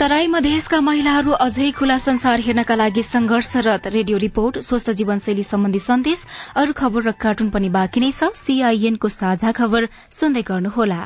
तराई 0.00 0.26
मधेसका 0.32 0.78
महिलाहरू 0.80 1.32
अझै 1.44 1.70
खुला 1.78 1.96
संसार 1.98 2.40
हेर्नका 2.40 2.74
लागि 2.74 3.02
संघर्षरत 3.02 3.86
रेडियो 3.86 4.18
रिपोर्ट 4.18 4.58
स्वस्थ 4.58 4.90
जीवनशैली 5.00 5.42
सम्बन्धी 5.42 5.80
सन्देश 5.86 6.22
अरू 6.56 6.72
खबर 6.72 7.02
र 7.02 7.12
कार्टुन 7.24 7.50
पनि 7.56 7.68
बाँकी 7.74 8.00
नै 8.00 8.08
छ 8.10 8.30
सीआईएनको 8.38 9.10
साझा 9.16 9.52
खबर 9.58 9.88
सुन्दै 10.18 10.42
गर्नुहोला। 10.42 11.00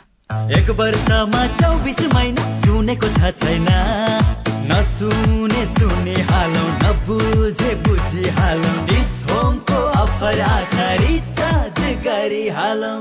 एक 0.58 0.70
वर्षमा 0.80 1.42
चौबिस 1.56 2.00
महिना 2.14 2.46
सुनेको 2.60 3.10
छ 3.18 3.34
छैन। 3.40 3.66
नसुने 4.70 5.66
सुने 5.72 6.16
हालौ 6.30 6.64
नबुझे 6.84 7.74
बुझी 7.88 8.24
हालौ। 8.38 8.72
होमको 9.26 9.82
गरी 12.06 12.48
हालौ 12.54 12.94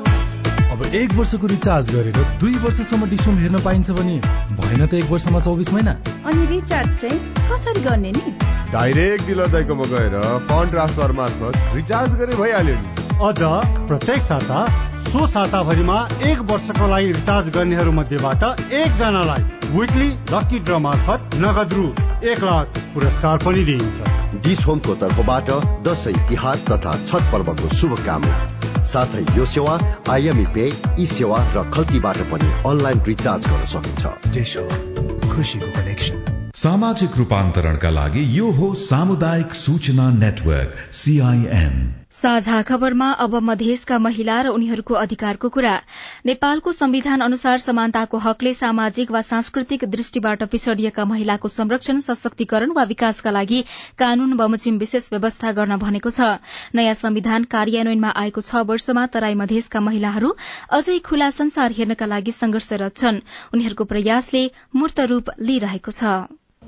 अब 0.73 0.83
एक 0.95 1.11
वर्षको 1.13 1.47
रिचार्ज 1.47 1.89
गरेर 1.95 2.15
दुई 2.39 2.55
वर्षसम्म 2.61 3.09
डिसोम 3.09 3.37
हेर्न 3.37 3.59
पाइन्छ 3.61 3.91
भने 3.91 4.15
भएन 4.53 4.85
त 4.85 4.93
एक 4.95 5.09
वर्षमा 5.09 5.39
चौबिस 5.39 5.69
महिना। 5.73 5.91
अनि 6.25 6.45
रिचार्ज 6.47 6.95
चाहिँ 7.01 7.19
कसरी 7.49 7.81
गर्ने 7.81 8.11
नि? 8.11 8.31
डाइरेक्ट 8.71 9.25
डिलर 9.27 9.47
दाइकोमा 9.53 9.85
गएर 9.91 10.15
फन्ड 10.49 10.71
ट्रान्सफर 10.71 11.11
मार्फत 11.19 11.75
रिचार्ज 11.75 12.15
गरे 12.21 12.35
भइहाल्यो 12.37 12.75
नि। 12.75 12.87
अझ 13.27 13.39
प्रत्येक 13.87 14.21
साता 14.23 14.65
सो 15.11 15.27
साताभरिमा 15.27 15.99
एक 16.25 16.39
वर्षको 16.51 16.87
लागि 16.87 17.11
रिचार्ज 17.11 17.49
गर्नेहरू 17.55 17.91
मध्येबाट 17.91 18.43
एकजनालाई 18.73 19.43
विकली 19.77 20.09
लकी 20.33 20.59
ड्र 20.59 20.77
मार्फत 20.87 21.37
नगद 21.45 21.73
रु 21.73 21.85
एक 22.31 22.43
लाख 22.43 22.81
पुरस्कार 22.93 23.37
पनि 23.45 23.63
दिइन्छ। 23.65 24.41
डिस 24.41 24.65
होमको 24.67 24.95
तर्फबाट 25.05 25.55
दसैँ 25.87 26.17
तिहार 26.29 26.65
तथा 26.71 26.97
छठ 27.05 27.31
पर्वको 27.31 27.75
शुभकामना। 27.75 28.52
साथै 28.85 29.23
यो 29.37 29.45
सेवा 29.45 29.75
आइएमई 30.09 30.45
पे 30.55 30.65
ई 30.99 31.05
सेवा 31.05 31.39
र 31.55 31.63
खल्तीबाट 31.71 32.17
पनि 32.31 32.51
अनलाइन 32.67 33.01
रिचार्ज 33.07 33.47
गर्न 33.47 33.65
सकिन्छ। 33.73 34.55
खुसीको 35.33 35.71
कनेक्सन 35.71 36.51
सामाजिक 36.55 37.17
रूपान्तरणका 37.17 37.89
लागि 37.89 38.23
यो 38.39 38.51
हो 38.51 38.73
सामुदायिक 38.83 39.53
सूचना 39.55 40.09
नेटवर्क 40.19 40.71
सीआईएन 40.91 42.02
साझा 42.13 42.61
खबरमा 42.61 43.09
अब 43.19 43.35
मधेसका 43.43 43.97
महिला 43.99 44.33
र 44.41 44.47
उनीहरूको 44.49 44.93
अधिकारको 44.95 45.49
कुरा। 45.49 45.73
नेपालको 46.25 46.71
संविधान 46.71 47.21
अनुसार 47.21 47.57
समानताको 47.59 48.17
हकले 48.17 48.53
सामाजिक 48.53 49.11
वा 49.11 49.21
सांस्कृतिक 49.23 49.85
दृष्टिबाट 49.89 50.43
पिछड़िएका 50.45 51.05
महिलाको 51.05 51.47
संरक्षण 51.49 51.99
सशक्तिकरण 51.99 52.71
वा 52.71 52.83
विकासका 52.83 53.31
लागि 53.31 53.61
कानून 53.97 54.35
बमोजिम 54.37 54.77
विशेष 54.77 55.09
व्यवस्था 55.11 55.51
गर्न 55.51 55.77
भनेको 55.77 56.09
छ। 56.09 56.37
नयाँ 56.75 56.93
संविधान 56.93 57.43
कार्यान्वयनमा 57.49 58.13
आएको 58.15 58.41
छ 58.41 58.61
वर्षमा 58.69 59.05
तराई 59.09 59.33
मधेसका 59.35 59.81
महिलाहरू 59.81 60.29
अझै 60.71 60.99
खुला 61.01 61.29
संसार 61.31 61.71
हेर्नका 61.71 62.05
लागि 62.05 62.31
संघर्षरत 62.33 62.95
छन्। 62.95 63.23
उनीहरूको 63.53 63.89
प्रयासले 63.89 64.43
मूर्त 64.75 64.99
रूप 65.09 65.33
लिइरहेको 65.41 65.91
छ। 65.91 66.13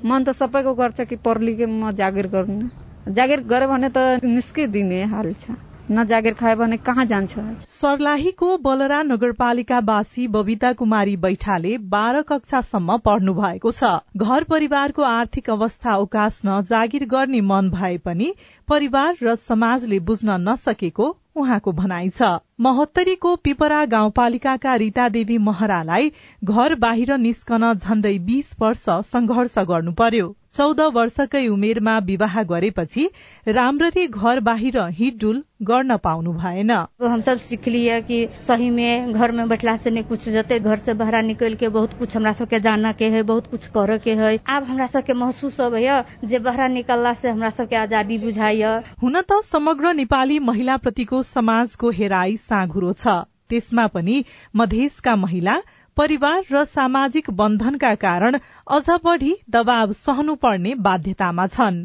मन 0.02 0.24
त 0.24 0.36
सबैको 0.36 0.74
गर्छ 0.74 1.06
कि 1.06 1.22
पर्लिके 1.22 1.66
म 1.66 1.94
जागिर 1.94 2.26
गर्नु। 2.34 2.85
जागिर 3.06 3.40
गर्यो 3.46 3.68
भने 3.68 3.88
त 3.88 4.20
निस्किदिने 4.24 5.02
हाल 5.06 5.32
छ। 5.40 5.54
नजागिर 5.90 6.34
खायो 6.34 6.56
भने 6.56 6.76
कहाँ 6.76 7.04
जान्छ? 7.06 7.38
सर्लाहीको 7.70 8.56
बलरा 8.58 9.02
नगरपालिकावासी 9.02 10.26
बबिता 10.28 10.72
कुमारी 10.72 11.16
बैठाले 11.16 11.76
बाह्र 11.92 12.22
कक्षासम्म 12.26 12.96
पढ्नु 13.06 13.34
भएको 13.34 13.70
छ। 13.70 13.90
घर 14.16 14.44
परिवारको 14.50 15.02
आर्थिक 15.02 15.50
अवस्था 15.50 15.96
उकास्न 15.96 16.60
जागिर 16.66 17.04
गर्ने 17.06 17.40
मन 17.46 17.70
भए 17.70 17.96
पनि 18.02 18.34
परिवार 18.68 19.16
र 19.22 19.34
समाजले 19.36 19.98
बुझ्न 20.02 20.36
नसकेको 20.40 21.06
उहाँको 21.36 21.72
भनाइ 21.72 22.08
छ। 22.10 22.30
महोत्तरीको 22.60 23.34
पिपरा 23.44 23.84
गाउँपालिकाका 23.86 24.74
रीता 24.76 25.08
देवी 25.10 25.36
महरालाई 25.40 26.10
घर 26.44 26.74
बाहिर 26.80 27.16
निस्कन 27.18 27.72
झण्डै 27.74 28.18
बीस 28.26 28.56
वर्ष 28.60 28.84
संघर्ष 29.06 29.58
गर्नु 29.68 29.92
पर्यो 29.92 30.34
चौध 30.54 30.80
वर्षकै 30.92 31.46
उमेरमा 31.48 31.98
विवाह 32.04 32.42
गरेपछि 32.42 33.08
राम्ररी 33.48 34.06
घर 34.06 34.40
बाहिर 34.40 34.78
हिडडुल 34.90 35.42
गर्न 35.62 35.96
पाउनु 35.98 36.32
भएन। 36.34 36.70
हम 37.02 37.20
सब 37.20 37.38
लिया 37.66 37.98
कि 38.00 38.26
सही 38.42 38.70
में 38.70 39.12
बैठला 39.48 39.76
से 39.76 39.90
नहीं 39.90 40.04
कुछ 40.04 40.28
जते 40.28 40.58
घर 40.60 40.76
से 40.78 40.94
बाहर 40.94 41.22
के 41.54 41.68
बहुत 41.68 41.98
कुछ 41.98 42.16
हमरा 42.16 42.32
सबके 42.32 42.58
के 42.92 43.08
है 43.10 43.22
बहुत 43.24 43.46
कुछ 43.50 43.66
करे 43.76 43.98
के 43.98 44.14
है। 44.14 44.38
आब 44.48 44.64
हमरा 44.64 44.86
सबके 44.86 45.12
महसूस 45.14 45.60
होबैया 45.60 46.04
जे 46.24 46.38
बाहर 46.38 46.68
निकलला 46.70 47.12
से 47.14 47.30
हमरा 47.30 47.50
सबके 47.50 47.76
आजादी 47.76 48.18
हुन 49.02 49.20
त 49.20 49.40
समग्र 49.44 49.92
नेपाली 49.94 50.38
महिला 50.40 50.76
प्रतिको 50.76 51.22
समाजको 51.30 51.90
हेराई 51.96 52.36
साँघुरो 52.42 52.92
छ। 52.92 53.16
त्यसमा 53.48 53.86
पनि 53.86 54.16
मधेसका 54.56 55.16
महिला 55.16 55.56
परिवार 55.96 56.42
र 56.52 56.64
सामाजिक 56.70 57.30
बन्धनका 57.36 57.94
कारण 58.00 58.38
अझ 58.70 58.88
बढ़ी 59.04 59.34
दबाव 59.50 59.92
सहनुपर्ने 59.98 60.74
बाध्यतामा 60.86 61.46
छन्। 61.48 61.78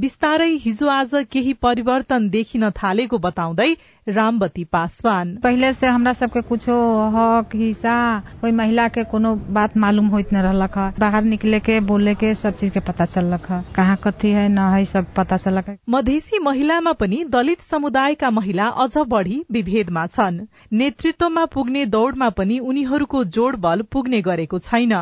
बिस्तारै 0.00 0.52
हिजो 0.60 0.86
आज 0.88 1.10
केही 1.32 1.52
परिवर्तन 1.64 2.28
देखिन 2.34 2.62
थालेको 2.76 3.18
बताउँदै 3.24 3.66
रामवती 4.08 4.62
पासवान। 4.72 5.34
पहले 5.38 5.72
से 5.72 5.86
हमरा 5.86 6.12
सबके 6.20 6.40
कुछो 6.42 6.76
हक 7.16 7.54
हिस्सा 7.54 7.96
कोई 8.40 8.52
महिला 8.60 8.86
के 8.94 9.04
कोनो 9.10 9.34
बात 9.58 9.76
मालूम 9.76 10.06
होइत 10.14 10.32
न 10.32 10.44
रहलक 10.46 10.78
बाहर 11.00 11.24
निकले 11.24 11.60
के 11.60 11.78
बोले 11.90 12.14
के 12.22 12.34
सब 12.34 12.54
चीज 12.60 12.70
के 12.70 12.80
पता 12.88 13.04
चललक 13.06 13.46
कहाँ 13.76 13.96
कथी 14.04 14.30
है 14.30 14.48
न 14.48 14.70
है 14.74 14.84
सब 14.94 15.12
पता 15.16 15.36
चलक 15.36 15.68
मधेसी 15.88 16.38
महिलामा 16.44 16.92
पनि 17.02 17.22
दलित 17.28 17.60
समुदायका 17.62 18.30
महिला 18.30 18.68
अझ 18.84 18.96
बढ़ी 19.08 19.42
विभेदमा 19.52 20.06
छन्। 20.08 20.40
नेतृत्वमा 20.72 21.44
पुग्ने 21.54 21.84
दौड़मा 21.88 22.30
पनि 22.40 22.58
उनीहरूको 22.64 23.24
जोडबल 23.36 23.82
पुग्ने 23.92 24.22
गरेको 24.22 24.58
छैन। 24.60 24.96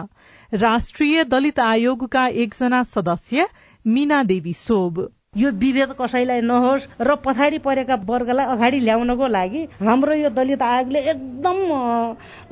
राष्ट्रिय 0.53 1.25
दलित 1.31 1.59
आयोगका 1.61 2.27
एकजना 2.43 2.83
सदस्य 2.89 3.47
मीना 3.89 4.23
देवी 4.25 4.53
सोब 4.55 5.09
यो 5.37 5.51
विभेद 5.55 5.91
कसैलाई 5.99 6.41
नहोस् 6.41 6.87
र 7.01 7.15
पछाडि 7.25 7.59
परेका 7.65 7.95
वर्गलाई 8.07 8.47
अगाडि 8.53 8.79
ल्याउनको 8.81 9.27
लागि 9.29 9.63
हाम्रो 9.81 10.15
यो 10.15 10.29
दलित 10.35 10.63
आयोगले 10.63 11.01
एकदम 11.11 11.59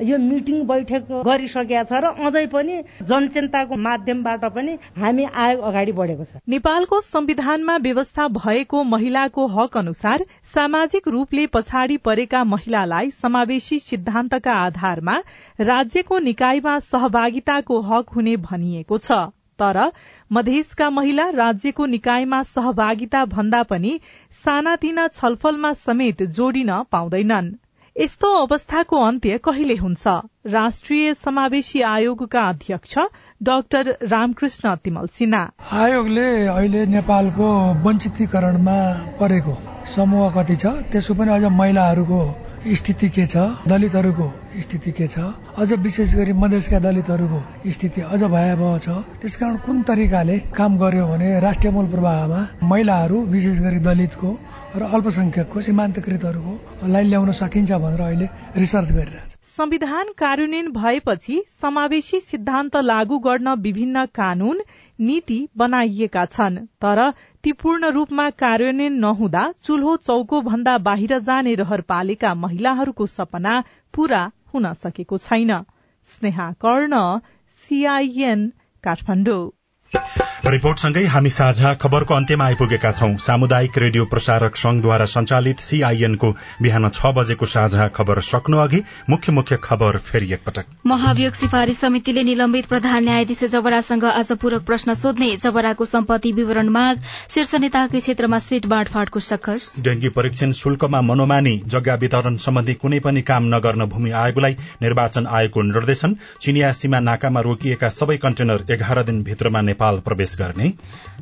यो 0.07 0.17
मिटिङ 0.25 0.61
बैठक 0.67 1.07
गरिसकेका 1.27 1.83
छ 1.83 2.01
र 2.05 2.11
अझै 2.27 2.45
पनि 2.47 2.75
जनचेन्ताको 3.09 3.75
माध्यमबाट 3.87 4.45
पनि 4.55 4.77
हामी 4.97 5.25
आयोग 5.35 5.63
अगाडि 5.63 5.91
बढेको 5.99 6.23
छ। 6.23 6.41
नेपालको 6.47 7.01
संविधानमा 7.03 7.77
व्यवस्था 7.83 8.27
भएको 8.37 8.83
महिलाको 8.93 9.47
हक 9.55 9.77
अनुसार 9.77 10.25
सामाजिक 10.53 11.07
रूपले 11.07 11.47
पछाडि 11.55 11.97
परेका 12.09 12.43
महिलालाई 12.51 13.09
समावेशी 13.15 13.79
सिद्धान्तका 13.79 14.53
आधारमा 14.59 15.17
राज्यको 15.71 16.19
निकायमा 16.29 16.77
सहभागिताको 16.91 17.81
हक 17.89 18.15
हुने 18.15 18.37
भनिएको 18.45 18.97
छ। 18.99 19.19
तर 19.59 19.77
मधेसका 20.31 20.89
महिला 20.89 21.29
राज्यको 21.29 21.85
निकायमा 21.85 22.41
सहभागिता 22.43 23.25
भन्दा 23.25 23.63
पनि 23.63 23.99
सानातिना 24.43 25.07
छलफलमा 25.07 25.73
समेत 25.73 26.23
जोडिन 26.23 26.71
पाउँदैनन्। 26.91 27.51
यस्तो 27.95 28.27
अवस्थाको 28.35 28.97
अन्त्य 29.01 29.37
कहिले 29.37 29.75
हुन्छ? 29.75 30.07
राष्ट्रिय 30.47 31.13
समावेशी 31.13 31.81
आयोगका 31.81 32.41
अध्यक्ष 32.41 32.97
डाक्टर 33.43 33.97
रामकृष्ण 34.03 34.75
तिमल 34.75 35.07
सिन्हा। 35.07 35.41
आयोगले 35.73 36.27
अहिले 36.47 36.85
नेपालको 36.85 37.47
वञ्चितीकरणमा 37.83 38.77
परेको। 39.19 39.57
समूह 39.95 40.29
कति 40.35 40.55
छ 40.55 40.65
त्यसको 40.91 41.13
पनि 41.13 41.31
अझ 41.31 41.43
महिलाहरूको 41.51 42.21
स्थिति 42.75 43.09
के 43.09 43.25
छ? 43.25 43.37
दलितहरूको 43.67 44.27
स्थिति 44.59 44.91
के 44.91 45.07
छ? 45.07 45.19
अझ 45.57 45.71
विशेष 45.73 46.15
गरी 46.15 46.33
मधेसका 46.33 46.79
दलितहरूको 46.79 47.71
स्थिति 47.71 48.01
अझ 48.01 48.21
भयावह 48.23 48.77
छ। 48.77 48.89
त्यसकारण 49.21 49.57
कुन 49.57 49.81
तरिकाले 49.83 50.37
काम 50.57 50.77
गर्यो 50.77 51.07
भने 51.07 51.39
राष्ट्रिय 51.39 51.71
मूल 51.73 51.87
प्रवाहमा 51.87 52.47
महिलाहरू 52.63 53.21
विशेष 53.25 53.59
गरी 53.59 53.79
दलितको 53.79 54.31
र 54.75 54.83
अल्पसंख्यकको 54.83 55.61
सीमान्तकृतहरूको 55.61 56.87
लाई 56.87 57.03
ल्याउन 57.03 57.31
सकिन्छ 57.31 57.71
भनेर 57.71 58.01
अहिले 58.01 58.27
रिसर्च 58.57 58.91
गरिरहेछ। 58.91 59.37
संविधान 59.57 60.11
कार्यान्वयन 60.17 60.67
भएपछि 60.71 61.43
समावेशी 61.61 62.19
सिद्धान्त 62.19 62.75
लागू 62.83 63.17
गर्न 63.19 63.53
विभिन्न 63.61 64.05
कानून 64.05 64.61
नीति 64.99 65.39
बनाइएका 65.57 66.25
छन् 66.25 66.57
तर 66.81 66.99
पूर्ण 67.51 67.89
रूपमा 67.91 68.29
कार्यान्वयन 68.29 68.93
नहुँदा 68.93 69.53
चुल्हो 69.63 69.95
चौको 69.97 70.41
भन्दा 70.41 70.77
बाहिर 70.77 71.19
जाने 71.19 71.55
रहर 71.55 71.81
पालेका 71.81 72.33
महिलाहरूको 72.35 73.05
सपना 73.07 73.63
पूरा 73.93 74.31
हुन 74.53 74.73
सकेको 74.73 75.17
छैन। 75.17 75.51
स्नेहा 76.07 76.51
कर्ण 76.51 77.19
सीआईएन 77.61 78.53
काठमाडौँ। 78.83 79.43
रिपोर्टसँगै 80.45 81.03
हामी 81.09 81.29
साझा 81.29 81.73
खबरको 81.81 82.13
अन्त्यमा 82.13 82.45
आइपुगेका 82.45 82.91
छौं। 82.91 83.15
सामुदायिक 83.17 83.77
रेडियो 83.77 84.03
प्रसारक 84.05 84.55
संघद्वारा 84.55 85.05
संचालित 85.07 85.59
सीआईएनको 85.59 86.29
बिहान 86.61 86.89
छ 86.89 87.09
बजेको 87.17 87.45
साझा 87.45 87.87
खबर 87.89 88.21
सक्नु 88.21 88.57
अघि 88.57 88.81
मुख्य 89.09 89.31
मुख्य 89.33 89.57
खबर 89.63 89.97
फेरि 89.99 90.31
एकपटक। 90.33 90.65
महाभियोग 90.87 91.33
सिफारिश 91.33 91.77
समितिले 91.77 92.23
निलम्बित 92.23 92.65
प्रधान 92.67 93.03
न्यायाधीश 93.03 93.43
जबरासँग 93.45 94.03
आज 94.05 94.31
पूरक 94.37 94.65
प्रश्न 94.65 94.93
सोध्ने 94.95 95.35
जबराको 95.37 95.85
सम्पत्ति 95.87 96.31
विवरण 96.31 96.69
माग 96.69 97.01
शीर्ष 97.33 97.55
नेताकै 97.57 97.99
क्षेत्रमा 97.99 98.39
सीट 98.39 98.65
बाँडफाँडको 98.75 99.19
सक्खर 99.29 99.57
डेंगी 99.89 100.13
परीक्षण 100.19 100.51
शुल्कमा 100.61 101.01
मनोमानी 101.09 101.55
जग्गा 101.67 101.95
वितरण 102.05 102.37
सम्बन्धी 102.45 102.73
कुनै 102.85 102.99
पनि 103.07 103.21
काम 103.31 103.49
नगर्न 103.55 103.89
भूमि 103.95 104.11
आयोगलाई 104.21 104.57
निर्वाचन 104.85 105.27
आयोगको 105.41 105.61
निर्देशन 105.73 106.15
चिनिया 106.41 106.71
सीमा 106.83 106.99
नाकामा 107.09 107.45
रोकिएका 107.49 107.89
सबै 107.97 108.17
कन्टेनर 108.27 108.65
एघार 108.77 109.03
दिनभित्रमा 109.03 109.61
नेपाल 109.73 109.99
प्रवेश 110.05 110.26
गर्ने। 110.35 110.73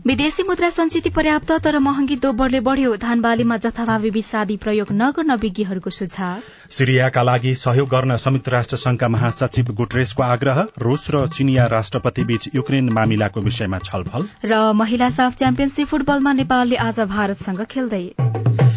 विदेशी 0.07 0.43
मुद्रा 0.43 0.69
संचित 0.69 1.07
पर्याप्त 1.13 1.51
तर 1.51 1.79
महँगी 1.79 2.15
दोब्बरले 2.15 2.59
बढ़्यो। 2.59 2.95
धान 2.95 3.21
बालीमा 3.21 3.57
जथाभावी 3.57 4.09
विषादी 4.09 4.57
प्रयोग 4.57 4.87
नगर्न 4.91 5.35
विज्ञहरूको 5.35 5.89
सुझाव। 5.89 6.41
सिरियाका 6.69 7.23
लागि 7.23 7.55
सहयोग 7.55 7.89
गर्न 7.89 8.15
संयुक्त 8.15 8.49
राष्ट्र 8.49 8.77
संघका 8.77 9.07
महासचिव 9.07 9.65
गुटरेसको 9.65 10.23
आग्रह 10.23 10.65
रूस 10.79 11.07
र 11.11 11.27
चिनिया 11.27 11.65
राष्ट्रपति 11.65 12.23
बीच 12.23 12.49
युक्रेन 12.55 12.89
मामिलाको 12.89 13.41
विषयमा 13.41 13.79
छलफल। 13.79 14.27
र 14.45 14.73
महिला 14.73 15.09
साफ 15.09 15.35
च्याम्पियनशीप 15.35 15.87
फुटबलमा 15.87 16.33
नेपालले 16.33 16.75
आज 16.75 16.99
भारतसँग 16.99 17.65
खेल्दै। 17.65 18.13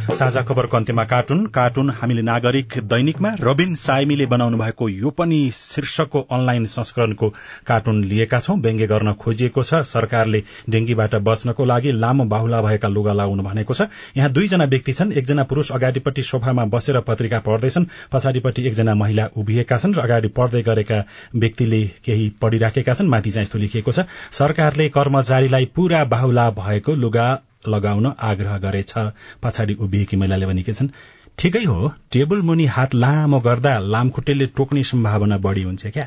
साझा 0.08 0.42
खबरको 0.42 0.76
अन्त्यमा 0.76 1.04
कार्टुन। 1.04 1.46
कार्टुन 1.46 1.90
हामीले 1.90 2.22
नागरिक 2.22 2.72
दैनिकमा 2.78 3.30
रबिन 3.40 3.74
साइमीले 3.74 4.26
बनाउनु 4.26 4.58
भएको 4.58 4.88
यो 4.88 5.10
पनि 5.10 5.50
शीर्षकको 5.54 6.20
अनलाइन 6.20 6.64
संस्करणको 6.66 7.28
कार्टुन 7.66 8.02
लिएका 8.04 8.38
छौं। 8.38 8.58
व्यङ्ग्य 8.58 8.86
गर्न 8.86 9.12
खोजिएको 9.12 9.62
छ 9.62 9.74
सरकारले 10.18 10.42
डेंगीबाट 10.68 11.14
बच्नको 11.22 11.64
लागि 11.64 11.92
लामो 11.94 12.24
बाहुला 12.24 12.61
भएका 12.62 12.88
लुगा 12.88 13.12
लाउनु 13.12 13.42
भनेको 13.42 13.74
छ। 13.74 13.88
यहाँ 14.16 14.31
दुईजना 14.33 14.64
व्यक्ति 14.66 14.92
छन् 14.92 15.12
एकजना 15.12 15.42
पुरूष 15.44 15.70
अगाडिपट्टि 15.72 16.22
सोफामा 16.22 16.64
बसेर 16.66 17.00
पत्रिका 17.00 17.38
पढ्दैछन् 17.40 17.87
पछाडिपट्टि 18.12 18.66
एकजना 18.66 18.94
महिला 18.94 19.28
उभिएका 19.37 19.78
छन् 19.78 19.94
र 19.94 20.00
अगाडि 20.00 20.28
पढ्दै 20.35 20.62
गरेका 20.62 20.98
व्यक्तिले 21.35 21.83
केही 22.04 22.28
पढिराखेका 22.42 22.94
छन् 22.94 23.09
माथि 23.09 23.31
चाहिँ 23.31 23.42
यस्तो 23.42 23.59
लेखिएको 23.59 23.92
छ 23.92 24.07
सरकारले 24.33 24.88
कर्मचारीलाई 24.90 25.70
पूरा 25.74 26.04
बाहुला 26.11 26.50
भएको 26.59 26.94
लुगा 26.96 27.28
लगाउन 27.68 28.12
आग्रह 28.22 28.59
गरेछ। 28.59 28.92
पछाडि 29.42 29.74
उभिएकी 29.81 30.16
महिलाले 30.16 30.46
भनेकी 30.46 30.72
छन् 30.72 30.94
ठिकै 31.38 31.64
हो 31.64 31.92
टेबल 32.12 32.40
मुनि 32.42 32.66
हात 32.66 32.94
लामो 32.96 33.38
गर्दा 33.40 33.78
लामखुट्टेले 33.94 34.46
टोक्ने 34.57 34.83
सम्भावना 34.85 35.38
बढ़ी 35.38 35.62
हुन्छ 35.62 35.87
क्या? 35.87 36.07